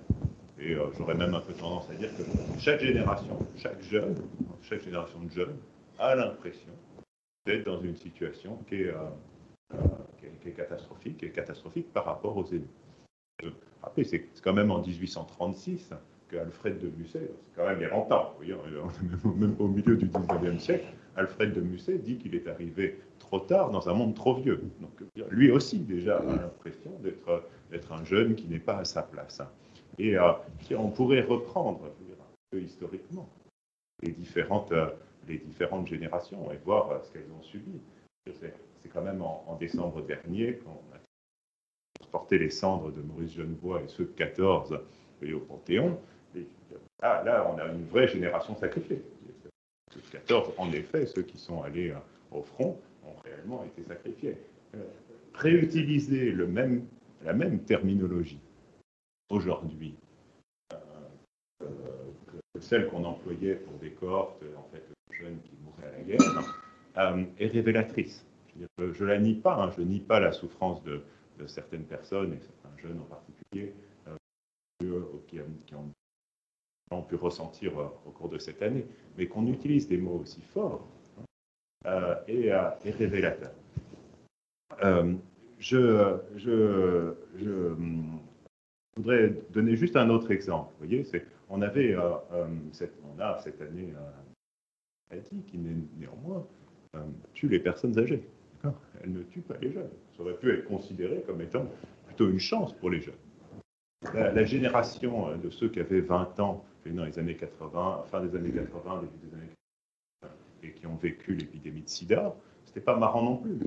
[0.59, 2.23] Et euh, j'aurais même un peu tendance à dire que
[2.59, 4.15] chaque génération, chaque jeune,
[4.61, 5.57] chaque génération de jeunes
[5.97, 6.71] a l'impression
[7.45, 8.95] d'être dans une situation qui est, euh,
[9.73, 12.67] euh, catastrophique, qui est catastrophique par rapport aux élus.
[13.81, 15.93] Rappelez, c'est quand même en 1836
[16.27, 18.55] que Alfred de Musset, c'est quand même a longtemps, vous voyez,
[19.35, 23.71] même au milieu du 19e siècle, Alfred de Musset dit qu'il est arrivé trop tard
[23.71, 24.61] dans un monde trop vieux.
[24.79, 24.91] Donc
[25.29, 29.41] lui aussi déjà a l'impression d'être d'être un jeune qui n'est pas à sa place.
[29.97, 30.31] Et euh,
[30.77, 31.91] on pourrait reprendre
[32.53, 33.29] historiquement
[34.03, 34.89] les différentes, euh,
[35.27, 37.79] les différentes générations et voir euh, ce qu'elles ont subi.
[38.35, 40.99] C'est quand même en, décembre dernier qu'on a
[41.99, 44.79] transporté les cendres de Maurice Genevoix et ceux de 14
[45.33, 45.99] au Panthéon.
[47.01, 49.03] là, là, on a une vraie génération sacrifiée.
[49.91, 51.93] Ceux de 14, en effet, ceux qui sont allés
[52.31, 54.37] au front ont réellement été sacrifiés.
[55.33, 56.85] réutiliser le même
[57.23, 58.39] la même terminologie
[59.29, 59.95] aujourd'hui
[60.73, 61.65] euh,
[62.27, 66.19] que celle qu'on employait pour des cohortes en fait, jeunes qui mouraient à la guerre
[66.97, 68.25] euh, est révélatrice.
[68.77, 71.01] Je ne la nie pas, hein, je nie pas la souffrance de,
[71.47, 73.73] certaines personnes et certains jeunes en particulier
[74.07, 74.15] euh,
[75.25, 78.85] qui, ont, pu ressentir au cours de cette année,
[79.17, 80.87] mais qu'on utilise des mots aussi forts
[81.85, 83.55] hein, et, et, révélateurs
[85.61, 87.13] je,
[88.95, 90.71] voudrais donner juste un autre exemple.
[90.79, 91.05] Vous voyez,
[91.49, 96.45] on, avait, euh, euh, cette, a cette année un maladie qui néanmoins
[96.95, 96.99] euh,
[97.33, 98.23] tue les personnes âgées.
[99.03, 99.89] Elle ne tue pas les jeunes.
[100.15, 101.65] Ça aurait pu être considéré comme étant
[102.05, 103.13] plutôt une chance pour les jeunes.
[104.13, 108.51] La, génération de ceux qui avaient 20 ans dans les années 80, fin des années
[108.51, 109.49] 80, début des années
[110.21, 113.57] 80, et qui ont vécu l'épidémie de sida, c'était pas marrant non plus.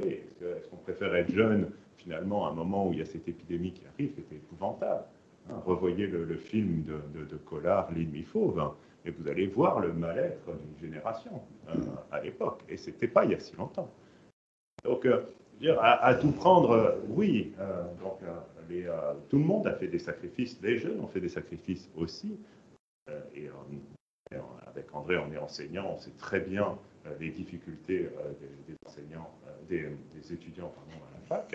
[0.00, 3.72] Est-ce qu'on préfère être jeune, finalement, à un moment où il y a cette épidémie
[3.72, 5.04] qui arrive C'était épouvantable.
[5.50, 8.74] Hein, revoyez le, film de, Collard, L'ennemi fauve, hein,
[9.04, 11.74] et vous allez voir le mal-être d'une génération hein,
[12.10, 12.62] à l'époque.
[12.68, 13.90] Et ce n'était pas il y a si longtemps.
[14.84, 15.24] Donc, euh,
[15.80, 17.84] à, tout prendre, euh, oui, euh,
[19.28, 22.38] tout le monde a fait des sacrifices, les jeunes ont fait des sacrifices aussi.
[23.34, 23.50] et
[24.66, 26.78] avec André, on est enseignant, on sait très bien
[27.20, 28.08] les difficultés
[28.66, 29.30] des, enseignants
[29.68, 31.54] des, étudiants à la fac.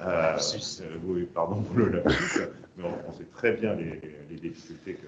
[0.00, 0.38] Euh,
[0.80, 2.40] euh, oui, pardon pour le lapsus,
[2.76, 5.06] mais on, sait très bien les, difficultés que,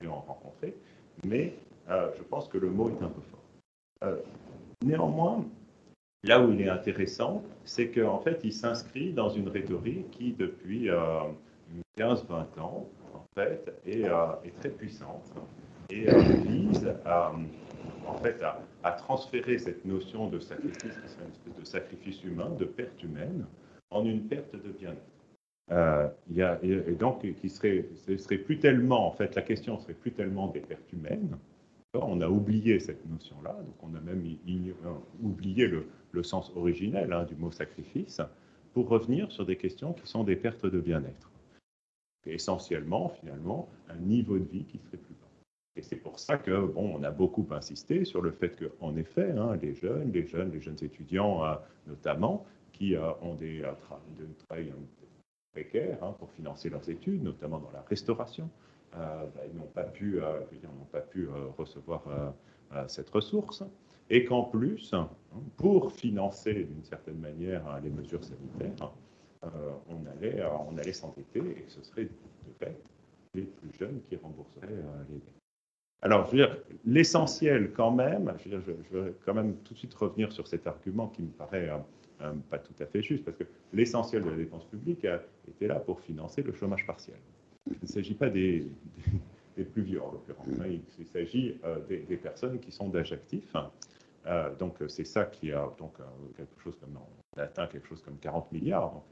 [0.00, 0.74] que, ont rencontrées.
[1.24, 1.54] Mais
[1.88, 4.16] euh, je pense que le mot est un peu fort.
[4.84, 5.44] néanmoins,
[6.24, 10.88] là où il est intéressant, c'est qu'en fait, il s'inscrit dans une rhétorique qui, depuis
[11.98, 14.02] 15-20 ans, en fait, est,
[14.44, 15.32] est très puissante
[15.90, 16.06] et
[16.42, 17.32] vise à
[18.08, 18.40] en fait,
[18.82, 20.98] à, transférer cette notion de sacrifice,
[21.58, 23.46] de sacrifice humain, de perte humaine,
[23.90, 25.00] en une perte de bien-être.
[25.72, 26.08] Euh,
[26.62, 30.48] et donc, qui serait, ce serait plus tellement, en fait, la question serait plus tellement
[30.48, 31.36] des pertes humaines.
[31.94, 34.22] On a oublié cette notion-là, donc on a même
[35.22, 35.66] oublié
[36.12, 38.20] le, sens originel hein, du mot sacrifice,
[38.74, 41.30] pour revenir sur des questions qui sont des pertes de bien-être.
[42.26, 45.15] Essentiellement, finalement, un niveau de vie qui serait plus.
[45.76, 49.32] Et c'est pour ça que, bon, on a beaucoup insisté sur le fait qu'en effet,
[49.32, 51.54] hein, les jeunes, les jeunes, les jeunes étudiants euh,
[51.86, 53.72] notamment, qui euh, ont des, euh,
[54.46, 54.72] travail
[55.52, 58.48] précaires hein, pour financer leurs études, notamment dans la restauration,
[58.92, 60.18] bah, n'ont pas pu,
[60.90, 62.02] pas pu recevoir
[62.86, 63.62] cette ressource.
[64.08, 65.10] Et qu'en plus, hein,
[65.56, 68.92] pour financer d'une certaine manière les mesures sanitaires,
[69.42, 72.80] on allait, on allait s'entêter et que ce serait de fait
[73.34, 74.68] les plus jeunes qui rembourseraient
[75.10, 75.45] les dettes.
[76.02, 76.30] Alors,
[76.84, 81.22] l'essentiel quand même, je, veux quand même tout de suite revenir sur cet argument qui
[81.22, 81.78] me paraît euh,
[82.22, 85.68] euh, pas tout à fait juste, parce que l'essentiel de la dépense publique a, était
[85.68, 87.16] là pour financer le chômage partiel.
[87.70, 88.68] Il ne s'agit pas des,
[89.72, 90.78] plus vieux, en l'occurrence, hein.
[90.98, 93.52] il, s'agit euh, des, personnes qui sont d'âge actif.
[94.58, 95.94] donc, c'est ça qui a donc,
[96.36, 96.98] quelque chose comme,
[97.36, 99.04] on a atteint quelque chose comme 40 milliards, donc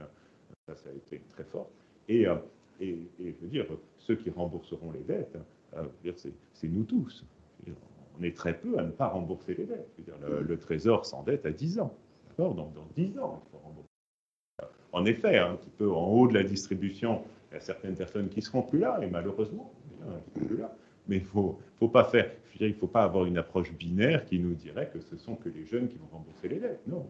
[0.68, 1.70] ça, ça a été très fort.
[2.08, 2.26] Et
[2.80, 3.66] je veux dire,
[3.98, 5.36] ceux qui rembourseront les dettes,
[6.54, 7.24] c'est nous tous.
[8.18, 9.88] On est très peu à ne pas rembourser les dettes.
[10.46, 11.94] le, Trésor s'endette à 10 ans.
[12.38, 13.88] Dans 10 ans, il faut rembourser.
[14.92, 18.28] En effet, un petit peu en haut de la distribution, il y a certaines personnes
[18.28, 19.72] qui ne seront plus là, et malheureusement,
[20.34, 20.72] plus là.
[21.08, 24.54] Mais il ne faut, pas faire, il faut pas avoir une approche binaire qui nous
[24.54, 26.80] dirait que ce sont que les jeunes qui vont rembourser les dettes.
[26.86, 27.06] Non,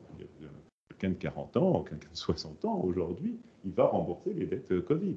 [0.88, 5.16] quelqu'un de 40 ans, quelqu'un de 60 ans, aujourd'hui, il va rembourser les dettes Covid.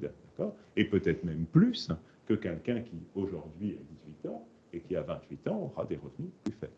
[0.76, 1.90] Et peut-être même plus,
[2.28, 3.82] que quelqu'un qui aujourd'hui a
[4.22, 6.72] 18 ans et qui a 28 ans aura des revenus plus faibles.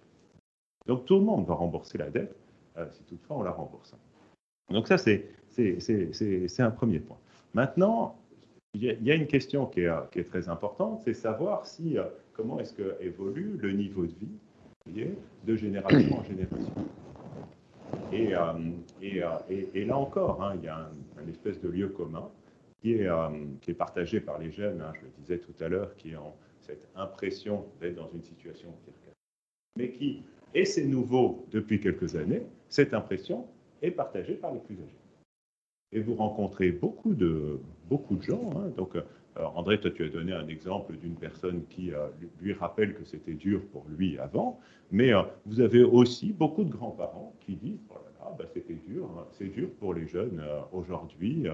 [0.86, 2.36] Donc tout le monde va rembourser la dette
[2.78, 3.94] euh, si toutefois on la rembourse.
[4.70, 5.26] Donc ça, c'est
[6.60, 7.18] un premier point.
[7.54, 8.16] Maintenant,
[8.74, 12.72] il y, a une question qui est, très importante, c'est savoir si, euh, comment est-ce
[12.72, 14.14] que évolue le niveau de
[14.86, 15.08] vie
[15.44, 16.72] de génération en génération.
[18.12, 22.30] Et, euh, là encore, hein, il y a un, un, espèce de lieu commun
[22.80, 23.28] qui est, euh,
[23.60, 26.34] qui est partagé par les jeunes, hein, je le disais tout à l'heure, qui ont
[26.60, 28.94] cette impression d'être dans une situation pire
[29.76, 30.22] mais qui,
[30.54, 33.46] et c'est nouveau depuis quelques années, cette impression
[33.82, 34.98] est partagée par les plus âgés.
[35.92, 38.50] Et vous rencontrez beaucoup de, beaucoup de gens.
[38.56, 39.02] Hein, donc, euh,
[39.54, 42.08] André, toi, tu as donné un exemple d'une personne qui euh,
[42.40, 44.58] lui rappelle que c'était dur pour lui avant,
[44.90, 45.12] mais
[45.46, 49.70] vous avez aussi beaucoup de grands-parents qui disent oh bah, c'était dur, hein, c'est dur
[49.78, 51.46] pour les jeunes aujourd'hui,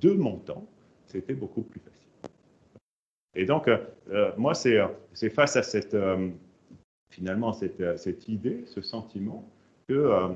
[0.00, 0.66] de mon temps,
[1.06, 2.04] c'était beaucoup plus facile.
[3.34, 3.78] Et donc, euh,
[4.10, 6.30] euh, moi, c'est face à cette, euh,
[7.10, 9.48] finalement, cette, idée, ce sentiment,
[9.86, 10.30] que,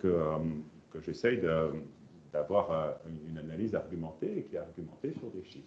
[0.00, 1.42] que, j'essaye
[2.32, 5.66] d'avoir une analyse argumentée et qui est argumentée sur des chiffres.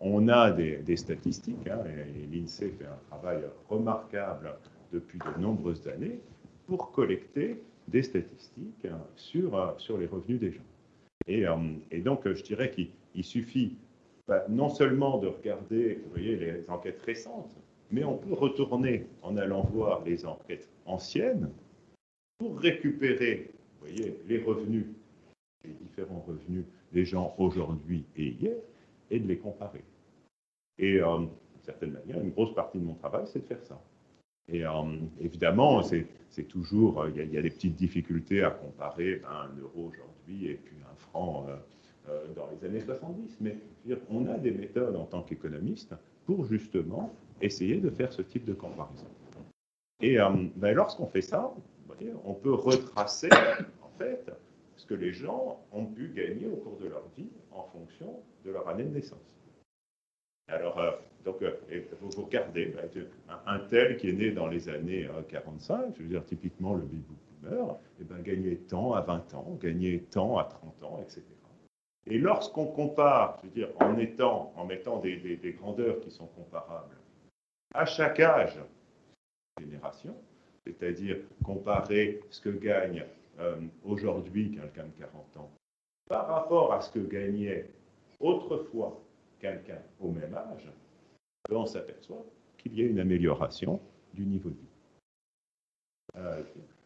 [0.00, 4.54] On a des, statistiques, hein, et, l'INSEE fait un travail remarquable
[4.92, 6.18] depuis de nombreuses années
[6.66, 10.62] pour collecter des statistiques sur, sur les revenus des gens.
[11.26, 11.44] Et,
[11.90, 13.76] et donc, je dirais qu'il il suffit
[14.28, 17.50] bah, non seulement de regarder vous voyez, les enquêtes récentes,
[17.90, 21.50] mais on peut retourner en allant voir les enquêtes anciennes
[22.38, 24.86] pour récupérer vous voyez, les revenus,
[25.64, 28.56] les différents revenus des gens aujourd'hui et hier,
[29.10, 29.84] et de les comparer.
[30.78, 33.80] Et euh, d'une certaine manière, une grosse partie de mon travail, c'est de faire ça.
[34.48, 34.70] Et euh,
[35.20, 40.46] évidemment, c'est toujours, il y, a des petites difficultés à comparer ben, un euro aujourd'hui
[40.46, 41.56] et puis un franc euh,
[42.08, 43.38] euh, dans les années 70.
[43.40, 43.56] Mais
[44.10, 48.52] on a des méthodes en tant qu'économiste pour justement essayer de faire ce type de
[48.52, 49.06] comparaison.
[50.00, 51.52] Et euh, ben, lorsqu'on fait ça,
[52.24, 53.30] on peut retracer
[53.82, 54.30] en fait
[54.76, 58.50] ce que les gens ont pu gagner au cours de leur vie en fonction de
[58.50, 59.35] leur année de naissance.
[60.48, 60.92] Alors, euh,
[61.24, 61.42] donc,
[62.00, 62.88] vous, vous regardez ben,
[63.46, 67.16] un, tel qui est né dans les années 45, je veux dire typiquement le baby
[67.42, 71.22] boomer, et ben, gagnait tant à 20 ans, gagnait tant à 30 ans, etc.
[72.08, 76.96] Et lorsqu'on compare, je veux dire, en, mettant des, grandeurs qui sont comparables
[77.74, 78.58] à chaque âge,
[79.60, 80.14] génération,
[80.64, 83.04] c'est-à-dire comparer ce que gagne
[83.40, 85.50] euh, aujourd'hui quelqu'un de 40 ans
[86.08, 87.68] par rapport à ce que gagnait
[88.20, 89.00] autrefois
[89.40, 90.68] quelqu'un au même âge,
[91.50, 92.24] on s'aperçoit
[92.58, 93.80] qu'il y a une amélioration
[94.14, 94.60] du niveau de vie.
[96.16, 96.42] Euh,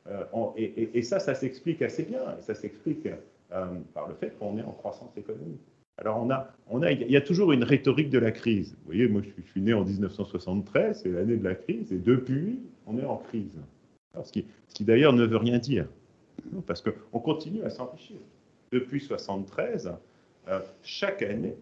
[0.09, 2.21] euh, et, ça, ça s'explique assez bien.
[2.39, 5.61] Et ça s'explique euh, par le fait qu'on est en croissance économique.
[5.99, 8.73] Alors, on a, on a, il y a toujours une rhétorique de la crise.
[8.73, 12.59] Vous voyez, moi, je suis, né en 1973, c'est l'année de la crise, et depuis,
[12.87, 13.59] on est en crise.
[14.23, 15.87] ce qui, qui d'ailleurs ne veut rien dire,
[16.67, 18.17] parce qu'on continue à s'enrichir.
[18.73, 19.93] Depuis 1973,
[20.49, 21.55] euh, chaque année,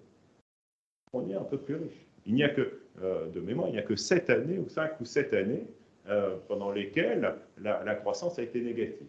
[1.12, 2.06] on est un peu plus riche.
[2.26, 5.00] Il n'y a que, euh, de mémoire, il n'y a que 7 années, ou 5
[5.00, 5.66] ou 7 années,
[6.46, 9.08] pendant lesquelles la croissance a été négative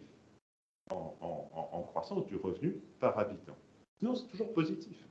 [0.90, 3.56] en, croissance du revenu par habitant.
[3.98, 5.06] Sinon, c'est toujours positif.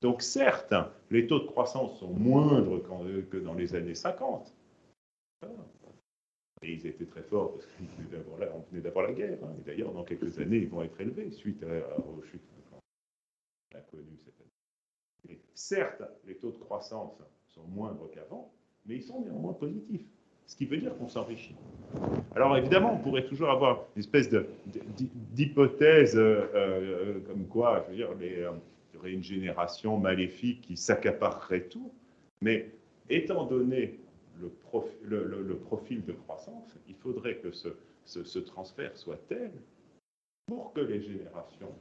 [0.00, 0.74] Donc certes,
[1.10, 2.82] les taux de croissance sont moindres
[3.30, 4.54] que dans les années 50.
[6.62, 7.84] Et ils étaient très forts parce qu'on
[8.70, 9.38] venait d'avoir la guerre.
[9.44, 9.54] Hein.
[9.58, 13.82] Et d'ailleurs, dans quelques années, ils vont être élevés suite à, aux chutes qu'on a
[13.82, 14.43] cette.
[15.54, 18.52] Certes, les taux de croissance sont moindres qu'avant,
[18.86, 20.04] mais ils sont néanmoins positifs.
[20.46, 21.56] Ce qui veut dire qu'on s'enrichit.
[22.34, 24.28] Alors évidemment, on pourrait toujours avoir une espèce
[25.32, 31.90] d'hypothèse euh, euh, comme quoi, euh, il y aurait une génération maléfique qui s'accaparerait tout.
[32.42, 32.70] Mais
[33.08, 33.98] étant donné
[34.38, 34.50] le,
[35.56, 39.50] profil de croissance, il faudrait que ce, transfert soit tel
[40.46, 41.72] pour que les générations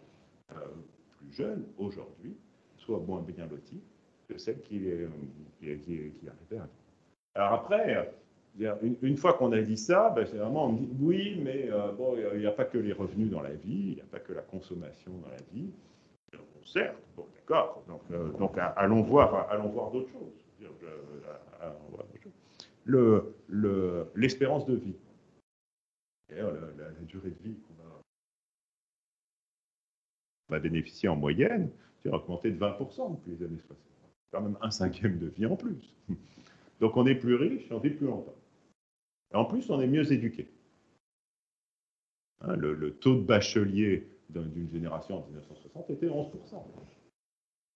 [0.48, 2.38] plus jeunes aujourd'hui
[2.84, 3.82] soient moins bien loties
[4.28, 4.80] que celles qui,
[5.60, 6.70] qui, qui arrivaient avant.
[7.36, 8.14] Alors après,
[9.02, 12.40] une, fois qu'on a dit ça, ben, vraiment, on dit oui, mais euh, bon, il
[12.40, 14.42] n'y a, pas que les revenus dans la vie, il n'y a pas que la
[14.42, 15.72] consommation dans la vie.
[16.66, 17.84] certes, bon, d'accord.
[17.88, 20.44] Donc, euh, allons voir, allons voir d'autres choses.
[24.16, 24.96] L'espérance de vie,
[26.30, 26.46] la,
[27.08, 27.74] durée de vie qu'on
[30.50, 31.72] va, bénéficier en moyenne,
[32.10, 33.78] a augmenté de 20% depuis les années 60.
[34.32, 35.94] Quand même un cinquième de vie en plus.
[36.80, 38.36] Donc on est plus riche et on vit plus longtemps.
[39.34, 40.48] En plus, on est mieux éduqué.
[42.42, 46.30] Hein, le, taux de bachelier d'une génération en 1960 était 11%.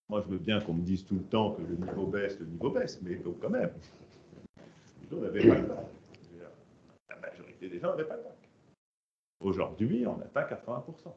[0.10, 2.46] Moi, je veux bien qu'on me dise tout le temps que le niveau baisse, le
[2.46, 3.72] niveau baisse, mais quand même.
[7.10, 8.38] La majorité des gens n'avaient pas le bac.
[9.40, 11.14] Aujourd'hui, on atteint 80%.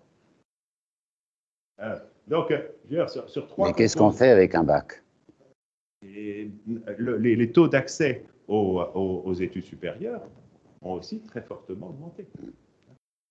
[1.80, 3.68] Hein, donc, veux dire, sur, trois.
[3.68, 5.02] Mais qu'est-ce qu'on fait avec un bac
[6.02, 6.50] les,
[6.98, 10.22] les, taux d'accès aux, études supérieures
[10.82, 12.26] ont aussi très fortement augmenté.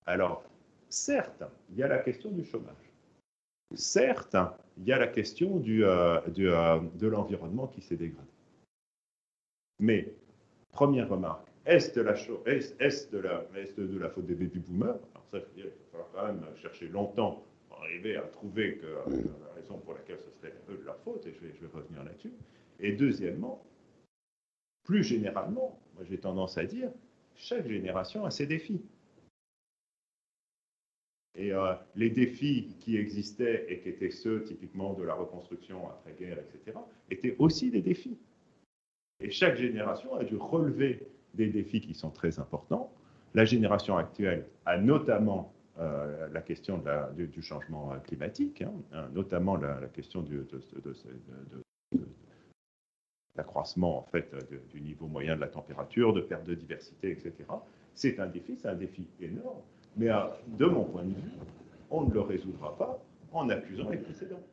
[0.05, 0.43] Alors,
[0.87, 2.75] certes, il y a la question du chômage.
[3.73, 4.35] Certes,
[4.77, 8.29] il y a la question du, euh, euh, de l'environnement qui s'est dégradé.
[9.79, 10.13] Mais,
[10.71, 12.13] première remarque, est-ce de la,
[12.45, 14.97] est, est de la, est de la faute des baby boomers?
[15.13, 17.43] Alors ça, il va falloir quand même chercher longtemps
[17.81, 21.25] arriver à trouver que, euh, la raison pour laquelle ce serait peu de leur faute,
[21.25, 22.33] et je vais, je vais revenir là-dessus.
[22.79, 23.63] Et deuxièmement,
[24.83, 26.91] plus généralement, moi j'ai tendance à dire,
[27.35, 28.81] chaque génération a ses défis.
[31.35, 36.39] Et euh, les défis qui existaient et qui étaient ceux typiquement de la reconstruction après-guerre,
[36.39, 36.77] etc.,
[37.09, 38.17] étaient aussi des défis.
[39.21, 42.91] Et chaque génération a dû relever des défis qui sont très importants.
[43.35, 46.81] La génération actuelle a notamment euh, la question
[47.15, 50.45] du, changement climatique, hein, notamment la, question de,
[53.35, 54.35] d'accroissement en fait
[54.71, 57.33] du niveau moyen de la température, de perte de diversité, etc.
[57.93, 59.61] C'est un défi, c'est un défi énorme,
[59.95, 60.09] mais
[60.47, 61.31] de mon point de vue,
[61.89, 64.43] on ne le résoudra pas en accusant les précédents.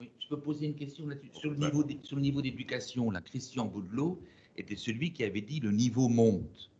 [0.00, 1.28] Oui, je peux poser une question là-dessus.
[1.32, 4.20] Sur le niveau, sur le niveau d'éducation, la Christian Boudelot
[4.56, 6.70] était celui qui avait dit le niveau monte.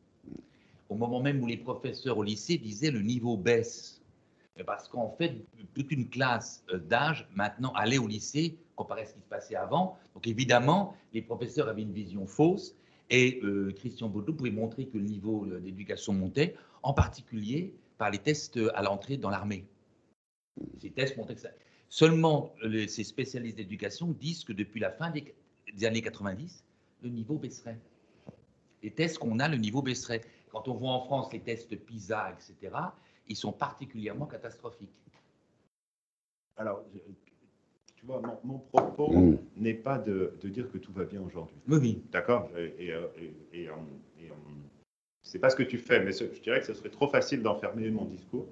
[0.90, 4.02] Au moment même où les professeurs au lycée disaient le niveau baisse.
[4.66, 5.36] Parce qu'en fait,
[5.72, 9.54] toute une classe euh, d'âge maintenant allait au lycée comparé à ce qui se passait
[9.54, 9.96] avant.
[10.14, 12.74] Donc évidemment, les professeurs avaient une vision fausse
[13.08, 18.18] et euh, Christian Baudou pouvait montrer que le niveau d'éducation montait, en particulier par les
[18.18, 19.64] tests à l'entrée dans l'armée.
[20.78, 21.50] Ces tests montraient que ça.
[21.88, 22.54] Seulement,
[22.86, 25.34] ces spécialistes d'éducation disent que depuis la fin des,
[25.84, 26.64] années 90,
[27.02, 27.78] le niveau baisserait.
[28.82, 30.22] Les tests qu'on a, le niveau baisserait.
[30.50, 32.74] Quand on voit en France les tests PISA, etc.,
[33.28, 34.90] ils sont particulièrement catastrophiques.
[36.56, 36.82] Alors,
[37.96, 39.38] tu vois, mon, propos mm.
[39.56, 41.56] n'est pas de, dire que tout va bien aujourd'hui.
[41.68, 42.50] Oui, D'accord?
[42.56, 43.06] Et, euh,
[43.52, 43.72] et, euh,
[45.22, 47.90] c'est pas ce que tu fais, mais je dirais que ce serait trop facile d'enfermer
[47.90, 48.46] mon discours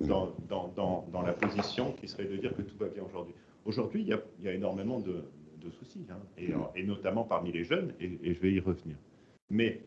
[0.00, 3.34] dans, dans, dans, la position qui serait de dire que tout va bien aujourd'hui.
[3.64, 5.24] Aujourd'hui, il y a, y a, énormément de,
[5.60, 8.96] de soucis, hein, et, et, notamment parmi les jeunes, et, je vais y revenir.
[9.50, 9.82] Mais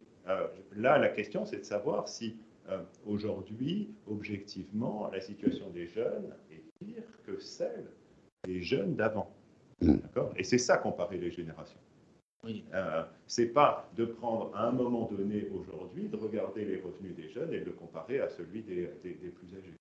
[0.75, 2.37] là, la question, c'est de savoir si
[3.05, 7.85] aujourd'hui, objectivement, la situation des jeunes est pire que celle
[8.45, 9.31] les jeunes d'avant.
[9.81, 9.95] Mm.
[10.37, 11.79] Et c'est ça comparer les générations.
[12.43, 12.63] Oui.
[12.73, 17.29] Euh, c'est pas de prendre à un moment donné aujourd'hui, de regarder les revenus des
[17.29, 19.73] jeunes et de le comparer à celui des, plus âgés.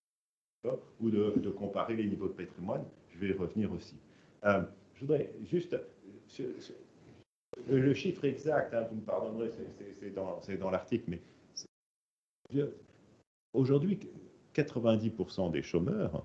[1.01, 2.85] Ou de, comparer les niveaux de patrimoine.
[3.11, 3.97] Je vais y revenir aussi.
[4.45, 4.63] Euh,
[4.95, 5.77] je voudrais juste.
[7.69, 9.51] Le, chiffre exact, hein, vous me pardonnerez,
[10.01, 11.21] c'est dans, l'article, mais
[13.53, 13.99] aujourd'hui,
[14.55, 16.25] 90% des chômeurs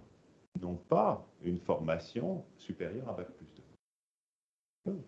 [0.61, 3.53] n'ont pas une formation supérieure à Bac plus
[4.85, 4.99] 2.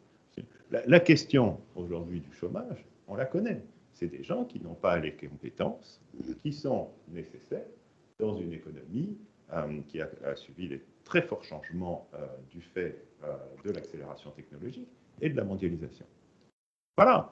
[0.72, 3.62] La, question aujourd'hui du chômage, on la connaît.
[3.94, 6.02] C'est des gens qui n'ont pas les compétences
[6.42, 7.68] qui sont nécessaires
[8.20, 9.18] dans une économie
[9.90, 12.10] qui a, subi des très forts changements
[12.50, 13.04] du fait
[13.66, 14.88] de l'accélération technologique
[15.22, 16.06] et de la mondialisation.
[16.98, 17.32] Voilà,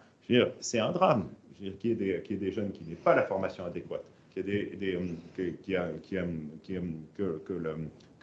[0.59, 4.41] c'est un drame qu'il y, ait des jeunes qui n'aient pas la formation adéquate, que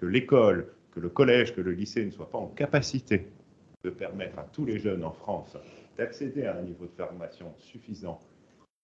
[0.06, 3.26] l'école, que le collège, que le lycée ne soient pas en capacité
[3.84, 5.56] de permettre à tous les jeunes en France
[5.98, 8.20] d'accéder à un niveau de formation suffisant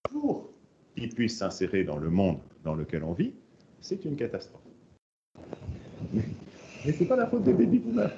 [0.05, 0.51] pour
[0.95, 3.33] qu'ils puissent s'insérer dans le monde dans lequel on vit,
[3.80, 4.61] c'est une catastrophe.
[6.12, 8.12] Mais ce n'est pas la faute des baby boomers.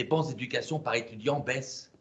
[0.00, 1.92] Les dépenses d'éducation par étudiant baissent.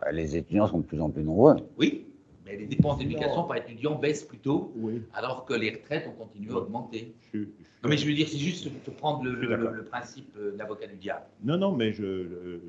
[0.00, 1.56] Bah, les étudiants sont de plus en plus nombreux.
[1.76, 2.06] Oui,
[2.46, 4.72] mais les dépenses d'éducation par étudiant baissent plutôt,
[5.12, 7.12] alors que les retraites ont continué à augmenter.
[7.34, 11.26] mais je veux dire, c'est juste de prendre le, principe de l'avocat du diable.
[11.44, 12.60] Non, non, mais je,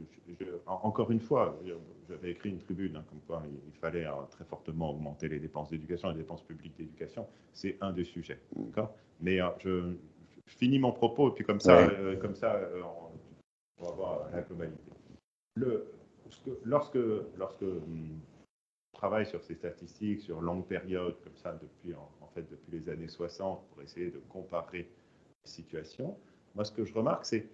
[0.65, 1.57] encore une fois,
[2.09, 5.69] j'avais écrit une tribune, hein, comme quoi il, fallait euh, très fortement augmenter les dépenses
[5.69, 7.25] d'éducation, les dépenses publiques d'éducation.
[7.53, 8.93] C'est un des sujets, d'accord?
[9.21, 9.93] Mais euh, je,
[10.47, 13.08] finis mon propos, et puis comme ça, euh, comme ça on,
[13.79, 14.91] va voir la globalité.
[15.55, 15.91] Le,
[16.63, 16.99] lorsque,
[17.37, 18.19] lorsque hum,
[18.93, 23.07] travaille sur ces statistiques sur longue période, comme ça, depuis, en, fait, depuis les années
[23.07, 26.17] 60, pour essayer de comparer les situations,
[26.55, 27.47] moi, ce que je remarque, c'est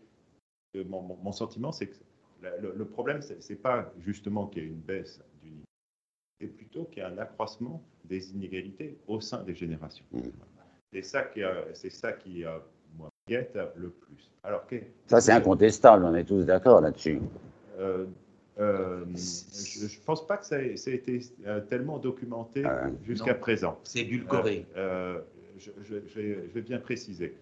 [0.74, 1.96] que mon, sentiment, c'est que
[2.42, 5.66] le, problème, ce n'est pas justement qu'il y ait une baisse du niveau,
[6.40, 10.06] c'est plutôt qu'il y a un accroissement des inégalités au sein des générations.
[10.12, 10.22] Mmh.
[10.92, 11.42] C'est ça qui,
[11.74, 12.44] c'est ça qui
[13.28, 14.32] le plus.
[14.44, 14.66] Alors,
[15.08, 17.20] ça, c'est incontestable, on est tous d'accord là-dessus.
[17.80, 18.06] Euh,
[18.60, 22.64] euh, je ne pense pas que ça ait, été euh, tellement documenté
[23.04, 23.80] jusqu'à présent.
[23.84, 24.66] C'est édulcoré.
[24.78, 25.20] Euh,
[25.58, 25.96] je,
[26.54, 27.36] vais, bien préciser.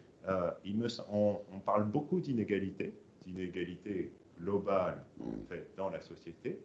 [0.64, 2.94] Il me, on, parle beaucoup d'inégalités,
[3.26, 6.60] d'inégalités globales en fait, dans la société.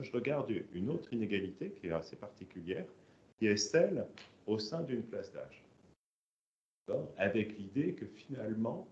[0.00, 2.86] Je regarde une autre inégalité qui est assez particulière,
[3.38, 4.06] qui est celle
[4.46, 5.63] au sein d'une classe d'âge.
[7.16, 8.86] Avec l'idée que finalement,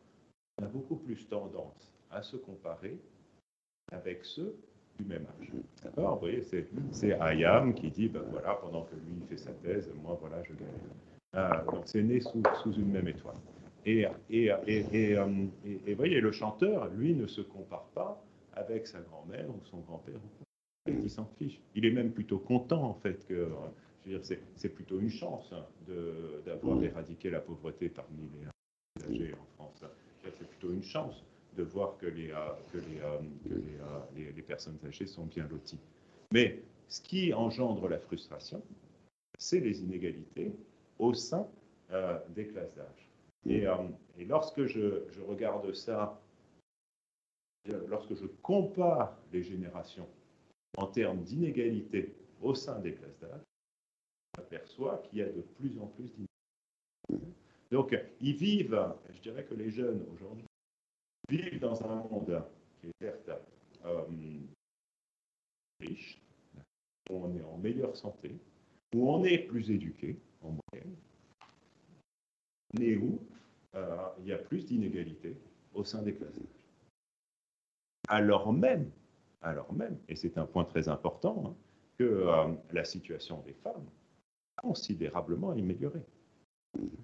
[0.58, 2.98] on a beaucoup plus tendance à se comparer
[3.90, 4.56] avec ceux
[4.98, 5.52] du même âge.
[5.82, 6.14] D'accord?
[6.14, 10.16] Vous voyez, c'est Ayam qui dit, ben voilà, pendant que lui fait sa thèse, moi,
[10.20, 10.68] voilà, je gagne.
[11.34, 13.36] Euh, donc c'est né sous, sous, une même étoile.
[13.84, 18.22] Et, et, et, euh, et, et, voyez, le chanteur, lui, ne se compare pas
[18.54, 20.20] avec sa grand-mère ou son grand-père.
[20.86, 21.60] Il s'en fiche.
[21.74, 23.48] Il est même plutôt content, en fait, que
[24.20, 25.64] c'est plutôt une chance hein,
[26.44, 28.28] d'avoir éradiqué la pauvreté parmi
[28.96, 29.84] les âgés en France.
[30.24, 31.22] C'est plutôt une chance
[31.56, 32.36] de voir que les, euh,
[32.72, 33.18] que les, euh,
[33.50, 35.78] euh, les, les, personnes âgées sont bien loties.
[36.32, 38.62] Mais ce qui engendre la frustration,
[39.38, 40.52] c'est les inégalités
[40.98, 41.46] au sein
[42.30, 43.08] des classes d'âge.
[43.46, 43.64] Et,
[44.18, 46.18] et, lorsque je, je, regarde ça,
[47.86, 50.08] lorsque je compare les générations
[50.78, 53.42] en termes d'inégalités au sein des classes d'âge,
[54.36, 57.36] j'aperçois qu'il y a de plus en plus d'inégalités.
[57.70, 60.46] Donc, ils vivent, je dirais que les jeunes aujourd'hui
[61.28, 62.44] vivent dans un monde
[62.80, 63.30] qui est certes
[63.84, 64.04] euh,
[65.80, 66.20] riche,
[67.10, 68.36] où on est en meilleure santé,
[68.94, 70.96] où on est plus éduqué en moyenne,
[72.78, 73.20] mais où
[73.74, 75.36] euh, il y a plus d'inégalités
[75.74, 76.38] au sein des classes.
[78.08, 78.90] Alors même,
[79.40, 81.56] alors même, et c'est un point très important, hein,
[81.98, 83.86] que euh, la situation des femmes
[84.56, 86.02] considérablement amélioré.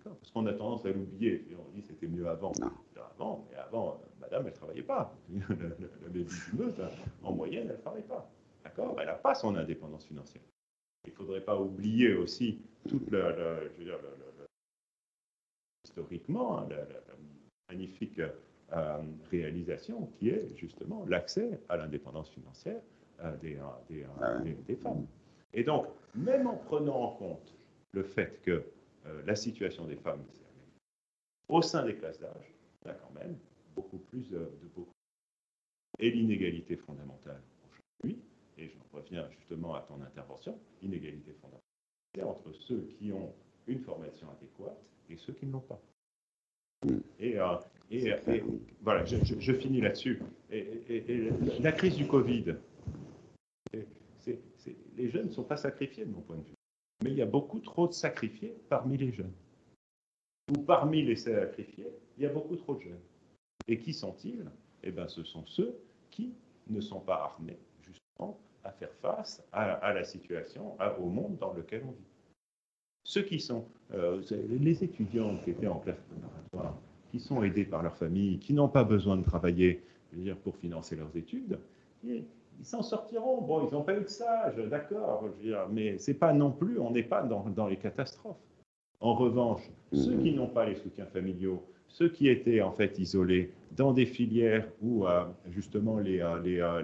[0.05, 1.47] Parce qu'on a tendance à l'oublier.
[1.59, 2.53] On dit c'était mieux avant.
[2.97, 5.15] Avant, mais avant, madame, elle ne travaillait pas.
[5.31, 6.27] la, baby
[6.59, 6.89] hein,
[7.23, 8.31] en moyenne, elle ne travaille pas.
[8.65, 10.43] D'accord Elle n'a pas son indépendance financière.
[11.05, 13.99] Il ne faudrait pas oublier aussi toute la, je veux dire,
[15.85, 16.85] historiquement, la,
[17.71, 18.21] magnifique
[18.73, 22.81] euh, réalisation qui est justement l'accès à l'indépendance financière
[23.21, 25.07] euh, des, euh, ah des, des, femmes.
[25.55, 27.55] Et donc, même en prenant en compte
[27.93, 28.65] le fait que
[29.25, 30.23] la situation des femmes
[31.49, 33.37] au sein des classes d'âge, y a quand même
[33.75, 34.93] beaucoup plus de, beaucoup.
[35.99, 38.23] Et l'inégalité fondamentale aujourd'hui,
[38.59, 41.63] et j'en reviens justement à ton intervention, l'inégalité fondamentale,
[42.15, 43.33] c'est entre ceux qui ont
[43.67, 44.79] une formation adéquate
[45.11, 45.81] et ceux qui ne l'ont pas.
[47.19, 47.57] Et, euh,
[47.91, 48.15] et,
[48.83, 50.21] voilà, je, finis là-dessus.
[50.51, 51.31] Et,
[51.61, 52.55] la crise du Covid,
[54.97, 56.55] les jeunes ne sont pas sacrifiés de mon point de vue.
[57.03, 59.33] Mais il y a beaucoup trop de sacrifiés parmi les jeunes.
[60.57, 63.01] Ou parmi les sacrifiés, il y a beaucoup trop de jeunes.
[63.67, 64.45] Et qui sont-ils?
[64.83, 65.79] Eh bien, ce sont ceux
[66.11, 66.33] qui
[66.69, 71.83] ne sont pas armés, justement, à faire face à, la situation, au monde dans lequel
[71.87, 72.07] on vit.
[73.05, 76.79] Ceux qui sont euh, les étudiants qui étaient en classe préparatoire,
[77.11, 79.83] qui sont aidés par leur famille, qui n'ont pas besoin de travailler
[80.43, 81.59] pour financer leurs études,
[82.59, 83.41] ils s'en sortiront.
[83.43, 85.25] Bon, ils n'ont pas eu de sage, d'accord,
[85.71, 88.37] mais c'est pas non plus, on n'est pas dans, dans les catastrophes.
[89.01, 93.53] En revanche, ceux qui n'ont pas les soutiens familiaux, ceux qui étaient en fait isolés
[93.77, 96.83] dans des filières où euh, justement les, euh, euh,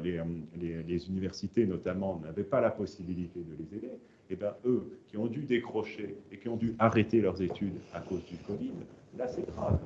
[0.56, 4.00] les, les, universités notamment n'avaient pas la possibilité de les aider, et
[4.30, 8.00] eh bien eux qui ont dû décrocher et qui ont dû arrêter leurs études à
[8.00, 8.72] cause du Covid,
[9.18, 9.78] là c'est grave.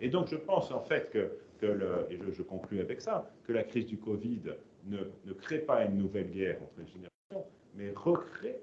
[0.00, 1.30] Et donc je pense en fait que,
[1.60, 4.40] que le, et je, je, conclue avec ça, que la crise du Covid
[4.86, 8.60] ne, ne crée pas une nouvelle guerre entre les générations, mais recrée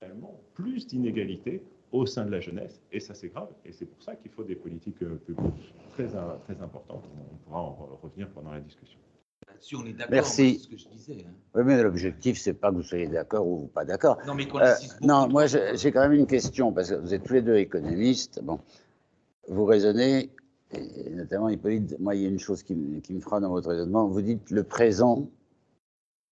[0.00, 1.62] finalement plus d'inégalités
[1.92, 4.44] au sein de la jeunesse, et ça c'est grave, et c'est pour ça qu'il faut
[4.44, 7.04] des politiques euh, publiques très, très importantes.
[7.32, 8.98] On pourra en revenir pendant la discussion.
[9.74, 10.10] on est d'accord.
[10.10, 10.58] Merci.
[10.58, 11.32] Ce que je disais, hein.
[11.54, 14.18] Oui, mais l'objectif, c'est pas que vous soyez d'accord ou pas d'accord.
[14.26, 17.34] Non, mais euh, Non, moi, j'ai quand même une question, parce que vous êtes tous
[17.34, 18.42] les deux économistes.
[18.42, 18.58] Bon,
[19.48, 20.30] vous raisonnez,
[20.72, 23.68] et notamment Hippolyte, moi, il y a une chose qui, qui me fera dans votre
[23.68, 24.08] raisonnement.
[24.08, 25.30] Vous dites le présent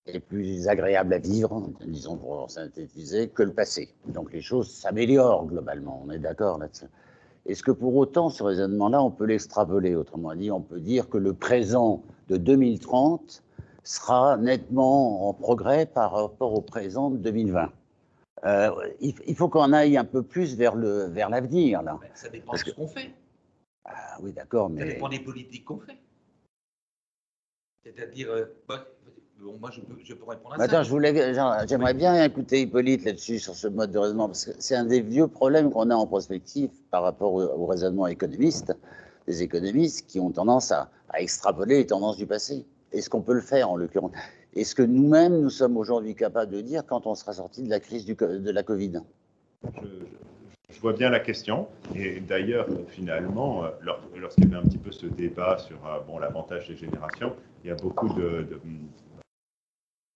[0.06, 3.94] est plus agréable à vivre, disons pour synthétiser, que le passé.
[4.06, 6.86] Donc les choses s'améliorent globalement, on est d'accord là-dessus.
[7.46, 9.94] Est-ce que pour autant, ce raisonnement-là, on peut l'extrapoler?
[9.94, 13.42] Autrement dit, on peut dire que le présent de 2030
[13.82, 17.70] sera nettement en progrès par rapport au présent de 2020.
[18.46, 21.98] Euh, il, faut qu'on aille un peu plus vers le vers l'avenir là.
[22.14, 23.10] Ça dépend de ce qu'on fait.
[23.84, 25.98] Ah oui, d'accord, mais ça dépend des politiques qu'on fait.
[27.84, 28.44] C'est-à-dire, euh,
[29.60, 30.64] moi, je peux, répondre à ça.
[30.64, 31.34] Attends, je voulais,
[31.68, 35.00] j'aimerais bien écouter Hippolyte là-dessus, sur ce mode de raisonnement, parce que c'est un des
[35.00, 38.74] vieux problèmes qu'on a en prospective par rapport au, raisonnement économiste,
[39.26, 42.66] des économistes qui ont tendance à, extrapoler les tendances du passé.
[42.92, 44.10] Est-ce qu'on peut le faire, en l'occurrence?
[44.56, 47.78] Est-ce que nous-mêmes, nous sommes aujourd'hui capables de dire quand on sera sorti de la
[47.78, 49.00] crise du, de la Covid?
[50.70, 51.68] Je, vois bien la question.
[51.94, 53.68] Et d'ailleurs, finalement, euh,
[54.16, 57.32] lorsqu'il y avait un petit peu ce débat sur euh, bon, l'avantage des générations,
[57.62, 58.60] il y a beaucoup de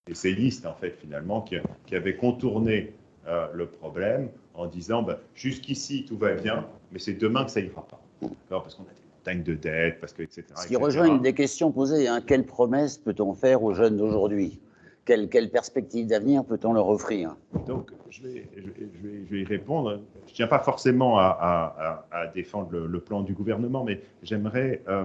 [0.09, 1.57] essayistes, en fait, finalement, qui,
[1.87, 2.93] qui avaient contourné
[3.29, 7.61] euh, le problème en disant ben, jusqu'ici tout va bien, mais c'est demain que ça
[7.61, 8.01] ira pas.
[8.49, 10.45] Parce qu'on a des montagnes de dettes, parce que, etc.
[10.57, 12.23] Ce qui rejoint une des questions posées hein.
[12.27, 14.59] quelle promesse peut-on faire aux jeunes d'aujourd'hui?
[15.05, 17.37] Quelle, quelle, perspective d'avenir peut-on leur offrir?
[17.67, 20.01] Donc, je vais, je, vais, y répondre.
[20.27, 25.05] Je ne tiens pas forcément à, à, défendre le, plan du gouvernement, mais j'aimerais euh,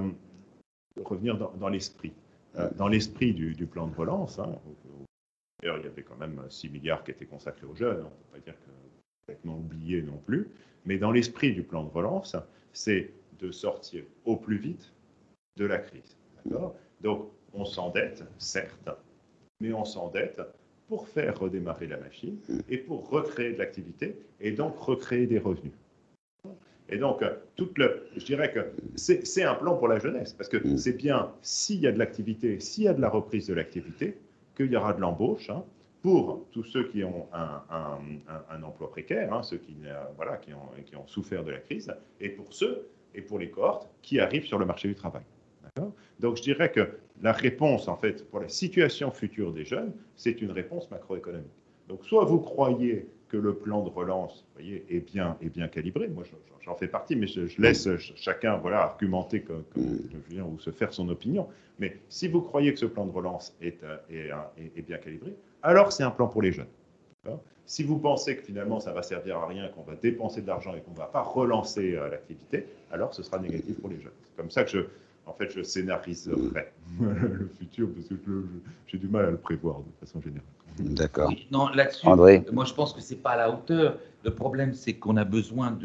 [1.04, 2.14] revenir dans, dans l'esprit.
[2.56, 4.56] Euh, dans l'esprit du, plan de relance, hein,
[5.62, 8.10] D'ailleurs, il y avait quand même 6 milliards qui étaient consacrés aux jeunes, on ne
[8.10, 8.72] peut pas dire que
[9.26, 10.50] complètement oublié non plus.
[10.86, 12.36] Mais dans l'esprit du plan de relance,
[12.74, 14.92] c'est de sortir au plus vite
[15.58, 16.18] de la crise.
[17.00, 18.90] Donc, on s'endette, certes,
[19.62, 20.42] mais on s'endette
[20.88, 22.38] pour faire redémarrer la machine
[22.68, 25.72] et pour recréer de l'activité et donc recréer des revenus.
[26.90, 27.24] Et donc,
[27.56, 28.60] toute le, je dirais que
[28.96, 32.60] c'est un plan pour la jeunesse, parce que c'est bien s'il y a de l'activité,
[32.60, 34.18] s'il y a de la reprise de l'activité,
[34.56, 35.64] qu'il y aura de l'embauche hein,
[36.02, 40.70] pour tous ceux qui ont un, emploi précaire, hein, ceux qui, euh, voilà, qui, ont,
[40.86, 44.46] qui ont souffert de la crise, et pour ceux et pour les cohortes qui arrivent
[44.46, 45.24] sur le marché du travail.
[46.20, 50.42] Donc je dirais que la réponse, en fait, pour la situation future des jeunes, c'est
[50.42, 51.48] une réponse macroéconomique.
[51.88, 56.08] Donc soit vous croyez que le plan de relance voyez, est, bien, est bien calibré,
[56.08, 56.24] moi
[56.62, 61.48] j'en fais partie, mais je, laisse chacun voilà, argumenter comme, ou se faire son opinion.
[61.80, 65.34] Mais si vous croyez que ce plan de relance est, euh, est, est, bien calibré,
[65.64, 66.68] alors c'est un plan pour les jeunes.
[67.66, 70.76] Si vous pensez que finalement ça va servir à rien, qu'on va dépenser de l'argent
[70.76, 74.12] et qu'on ne va pas relancer euh, l'activité, alors ce sera négatif pour les jeunes.
[74.26, 74.80] C'est comme ça que je,
[75.26, 76.72] en fait, je scénariserai
[77.02, 78.46] le futur parce que
[78.86, 80.44] j'ai du mal à le prévoir de façon générale.
[80.80, 81.32] D'accord.
[81.52, 83.98] non, là-dessus, moi je pense que c'est pas à la hauteur.
[84.24, 85.78] Le problème, c'est qu'on a besoin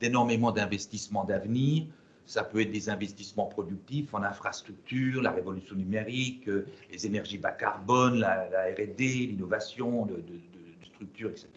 [0.00, 1.84] d'énormément d'investissements d'avenir.
[2.26, 7.50] Ça peut être des investissements productifs en infrastructure, la révolution numérique, euh, les énergies bas
[7.50, 10.40] carbone, la, R&D, l'innovation de, de,
[10.86, 11.48] structures, etc.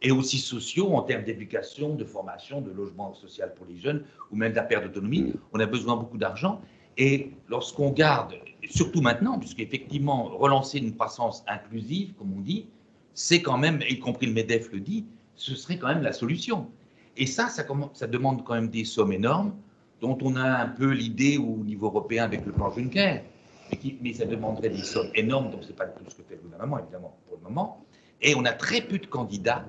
[0.00, 4.36] Et aussi sociaux en termes d'éducation, de formation, de logement social pour les jeunes, ou
[4.36, 5.34] même de la perte d'autonomie.
[5.52, 6.60] On a besoin beaucoup d'argent.
[6.98, 8.34] Et lorsqu'on garde,
[8.68, 12.66] surtout maintenant, puisqu'effectivement, relancer une croissance inclusive, comme on dit,
[13.14, 16.68] c'est quand même, y compris le MEDEF le dit, ce serait quand même la solution.
[17.16, 17.64] Et ça, ça,
[18.06, 19.54] demande quand même des sommes énormes,
[20.00, 23.22] dont on a un peu l'idée au niveau européen avec le plan Juncker,
[23.70, 26.36] mais, qui, ça demanderait des sommes énormes, donc ce n'est pas tout ce que fait
[26.36, 27.84] le gouvernement, évidemment, pour le moment.
[28.20, 29.66] Et on a très peu de candidats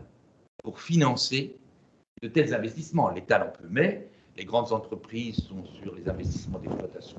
[0.64, 1.58] pour financer
[2.22, 3.10] de tels investissements.
[3.10, 4.08] L'État n'en peut, mais
[4.38, 7.18] les grandes entreprises sont sur les investissements d'exploitation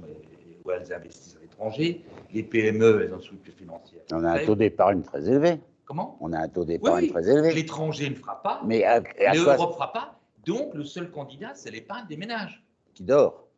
[0.65, 2.05] où elles investissent à l'étranger.
[2.33, 4.03] Les PME, elles ont une structure financière.
[4.13, 5.61] On a un taux d'épargne très élevé.
[5.85, 6.17] Comment?
[6.21, 7.53] On a un taux d'épargne très élevé.
[7.53, 8.63] L'étranger ne fera pas.
[8.65, 8.85] Mais
[9.33, 10.19] l'Europe ne fera pas.
[10.47, 12.65] Donc, le seul candidat, c'est l'épargne des ménages.
[12.95, 13.49] Qui dort.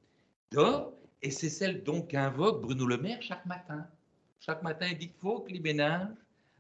[0.51, 0.93] Dort.
[1.23, 3.87] Et c'est celle donc qu'invoque Bruno Le Maire chaque matin.
[4.39, 6.09] Chaque matin, il dit qu'il faut que les ménages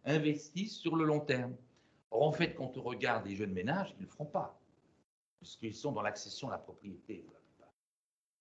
[0.04, 1.52] investissent sur le long terme.
[2.10, 4.58] Or, en fait, quand on regarde les jeunes ménages, ils ne le feront pas.
[5.38, 7.26] Puisqu'ils sont dans l'accession à la propriété.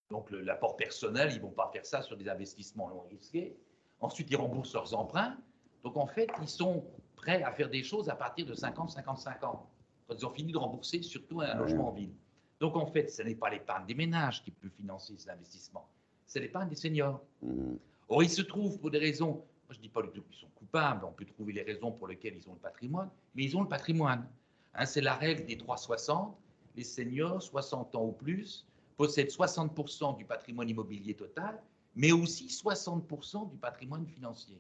[0.10, 3.58] Donc l'apport personnel, ils ne vont pas faire ça sur des investissements non risqués.
[4.00, 5.38] Ensuite, ils remboursent leurs emprunts.
[5.84, 6.86] Donc en fait, ils sont
[7.16, 9.70] prêts à faire des choses à partir de 50-55 ans,
[10.08, 12.14] quand ils ont fini de rembourser surtout un logement en ville.
[12.60, 15.88] Donc en fait, ce n'est pas l'épargne des ménages qui peut financer ces investissements,
[16.26, 17.22] c'est l'épargne des seniors.
[17.42, 17.76] Mmh.
[18.08, 20.40] Or, il se trouve, pour des raisons, moi je ne dis pas du tout qu'ils
[20.40, 23.58] sont coupables, on peut trouver les raisons pour lesquelles ils ont le patrimoine, mais ils
[23.58, 24.28] ont le patrimoine.
[24.76, 26.38] Hein, c'est la règle des 360.
[26.76, 28.66] Les seniors, 60 ans ou plus,
[28.98, 31.62] possèdent 60% du patrimoine immobilier total,
[31.96, 34.60] mais aussi 60% du patrimoine financier.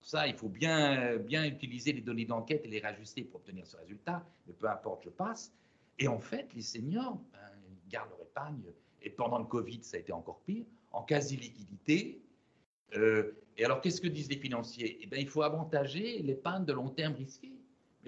[0.00, 3.76] Ça, il faut bien, bien utiliser les données d'enquête et les rajuster pour obtenir ce
[3.76, 5.52] résultat, mais peu importe, je passe.
[5.98, 7.38] Et en fait, les seniors ben,
[7.88, 8.62] gardent leur épargne,
[9.02, 12.20] et pendant le Covid, ça a été encore pire, en quasi-liquidité.
[12.96, 14.98] Euh, et alors, qu'est-ce que disent les financiers?
[15.02, 17.52] Eh bien, il faut avantager l'épargne de long terme risquée.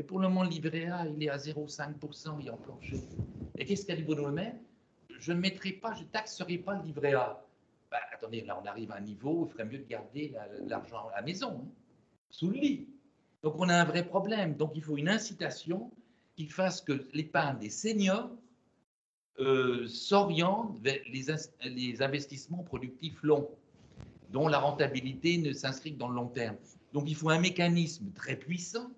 [0.00, 2.96] Mais pour le moment, le livret A, il est à 0,5%, il est enclenché.
[3.58, 4.54] Et qu'est-ce qu'a dit Bruno Le Maire
[5.10, 7.44] Je ne mettrai pas, je taxerai pas le livret A.
[7.90, 10.34] Ben, attendez, là, on arrive à un niveau où il ferait mieux de garder
[10.68, 11.68] l'argent à la maison, hein,
[12.30, 12.88] sous le lit.
[13.42, 14.54] Donc, on a un vrai problème.
[14.54, 15.90] Donc, il faut une incitation
[16.34, 18.30] qui fasse que l'épargne des seniors
[19.38, 23.50] euh, s'oriente vers les, investissements productifs longs,
[24.30, 26.56] dont la rentabilité ne s'inscrit que dans le long terme.
[26.94, 28.90] Donc il faut un mécanisme très puissant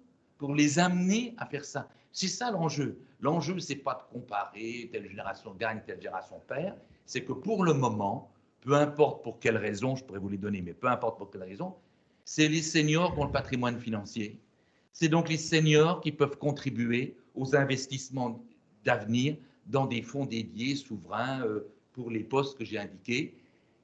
[0.42, 1.88] pour les amener à faire ça.
[2.10, 2.98] C'est ça l'enjeu.
[3.20, 6.74] L'enjeu, c'est pas de comparer telle génération gagne, telle génération perd.
[7.06, 8.28] C'est que pour le moment,
[8.60, 11.44] peu importe pour quelle raison, je pourrais vous les donner, mais peu importe pour quelle
[11.44, 11.76] raison,
[12.24, 14.40] c'est les seniors qui ont le patrimoine financier.
[14.92, 18.44] C'est donc les seniors qui peuvent contribuer aux investissements
[18.84, 19.36] d'avenir
[19.66, 23.32] dans des fonds dédiés souverains euh, pour les postes que j'ai indiqués.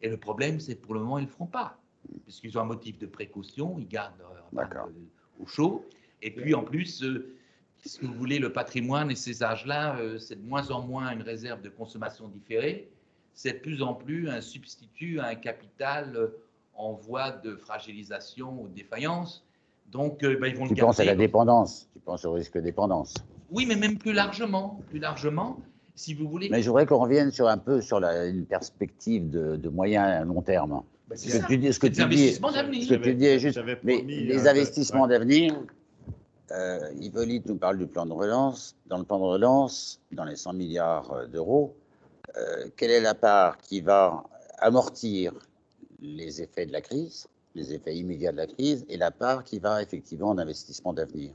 [0.03, 1.79] Et le problème, c'est que pour le moment, ils ne le feront pas,
[2.25, 4.25] puisqu'ils ont un motif de précaution, ils gardent
[5.39, 5.85] au chaud.
[6.23, 7.35] Et puis, en plus, euh,
[7.85, 11.23] ce que vous voulez, le patrimoine et ces âges-là, c'est de moins en moins une
[11.23, 12.89] réserve de consommation différée,
[13.35, 16.31] c'est de plus en plus un substitut à un capital
[16.75, 19.45] en voie de fragilisation ou de défaillance.
[19.93, 23.15] Donc, ben, ils vont tu penses à la dépendance, tu penses au risque de dépendance.
[23.51, 25.59] Oui, mais même plus largement, plus largement,
[25.95, 26.49] si vous voulez.
[26.51, 30.25] Mais je voudrais qu'on revienne sur un peu sur la, une perspective de, moyen et
[30.25, 30.83] long terme.
[31.09, 33.59] Bah, ce, que tu dis, ce que tu dis, ce que tu dis est juste.
[33.83, 35.55] Mais les euh, investissements d'avenir,
[36.51, 38.77] euh, Hippolyte nous parle du plan de relance.
[38.87, 41.77] Dans le plan de relance, dans les 100 milliards d'euros,
[42.37, 44.25] euh, quelle est la part qui va
[44.59, 45.33] amortir
[46.01, 49.59] les effets de la crise, les effets immédiats de la crise, et la part qui
[49.59, 51.33] va effectivement en investissement d'avenir?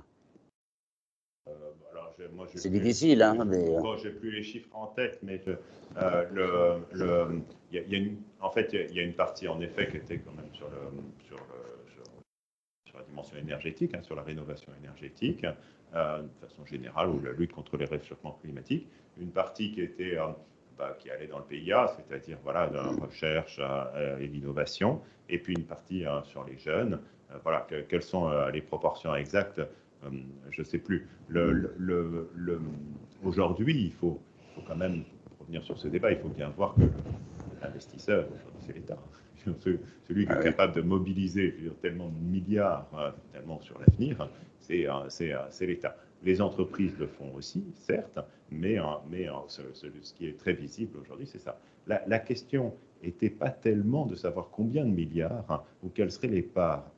[2.56, 3.66] C'est difficile, hein, mais...
[3.80, 5.42] Bon, j'ai plus les chiffres en tête, mais
[5.98, 7.42] euh, le, le,
[7.72, 9.98] y a, y a une, en fait, il y, a une partie, en effet, qui
[9.98, 10.78] était quand même sur, le,
[11.28, 11.73] sur, le,
[12.94, 15.46] sur, la dimension énergétique, hein, sur la rénovation énergétique,
[15.96, 18.88] euh, de façon générale, ou la lutte contre les réchauffements climatiques.
[19.20, 20.18] Une partie qui était...
[20.18, 20.28] Euh,
[20.76, 23.62] bah, qui allait dans le PIA, c'est-à-dire voilà, de la recherche
[24.20, 27.00] et l'innovation, et puis une partie hein, sur les jeunes.
[27.44, 29.62] voilà, quelles sont les proportions exactes
[30.06, 30.10] euh,
[30.52, 31.08] je ne sais plus.
[33.24, 34.20] Aujourd'hui, il faut,
[34.68, 35.04] quand même
[35.40, 36.82] revenir sur ce débat, il faut bien voir que
[37.62, 38.28] l'investisseur,
[38.60, 38.98] c'est l'État.
[40.08, 44.30] Celui qui est ah capable de mobiliser tellement de milliards, euh, tellement sur l'avenir,
[44.72, 45.96] euh, c'est l'État.
[46.24, 48.20] Les entreprises le font aussi, certes,
[48.50, 48.78] mais,
[49.10, 51.60] mais ce, qui est très visible aujourd'hui, c'est ça.
[51.88, 52.74] La, question
[53.04, 56.90] n'était pas tellement de savoir combien de milliards hein, ou quelles seraient les parts,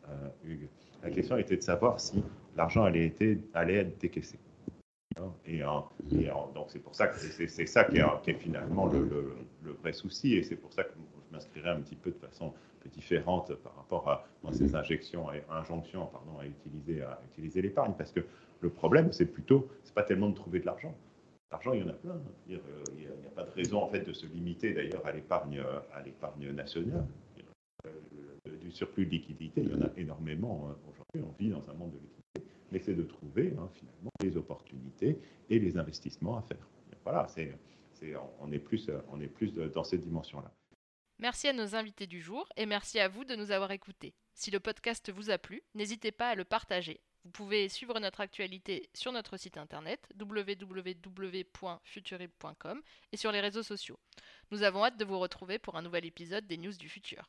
[0.44, 0.68] Hugues.
[1.04, 2.24] La question était de savoir si
[2.56, 4.40] l'argent allait, être décaissé.
[5.46, 9.36] Et, donc c'est pour ça que c'est ça qui est, finalement le,
[9.82, 10.94] vrai souci, et c'est pour ça que
[11.36, 12.54] m'inscrirai un petit peu de façon
[12.92, 18.22] différente par rapport à, ces injections, injonctions pardon, à utiliser, à utiliser l'épargne, parce que
[18.62, 20.96] le problème c'est plutôt, c'est pas tellement de trouver de l'argent.
[21.52, 22.20] L'argent, il y en a plein.
[22.48, 25.64] Il n'y a, pas de raison en fait de se limiter d'ailleurs à l'épargne,
[25.94, 27.06] à l'épargne nationale
[28.66, 31.30] du surplus de liquidité, il y en a énormément hein, aujourd'hui.
[31.30, 35.20] On vit dans un monde de liquidité, mais c'est de trouver hein, finalement les opportunités
[35.50, 36.68] et les investissements à faire.
[37.04, 37.56] Voilà, c'est,
[38.42, 40.52] on, est plus, on est plus dans cette dimension-là.
[41.20, 44.16] Merci à nos invités du jour et merci à vous de nous avoir écoutés.
[44.34, 47.00] Si le podcast vous a plu, n'hésitez pas à le partager.
[47.24, 54.00] Vous pouvez suivre notre actualité sur notre site internet www.futurib.com et sur les réseaux sociaux.
[54.52, 57.28] Nous avons hâte de vous retrouver pour un nouvel épisode des News du Futur.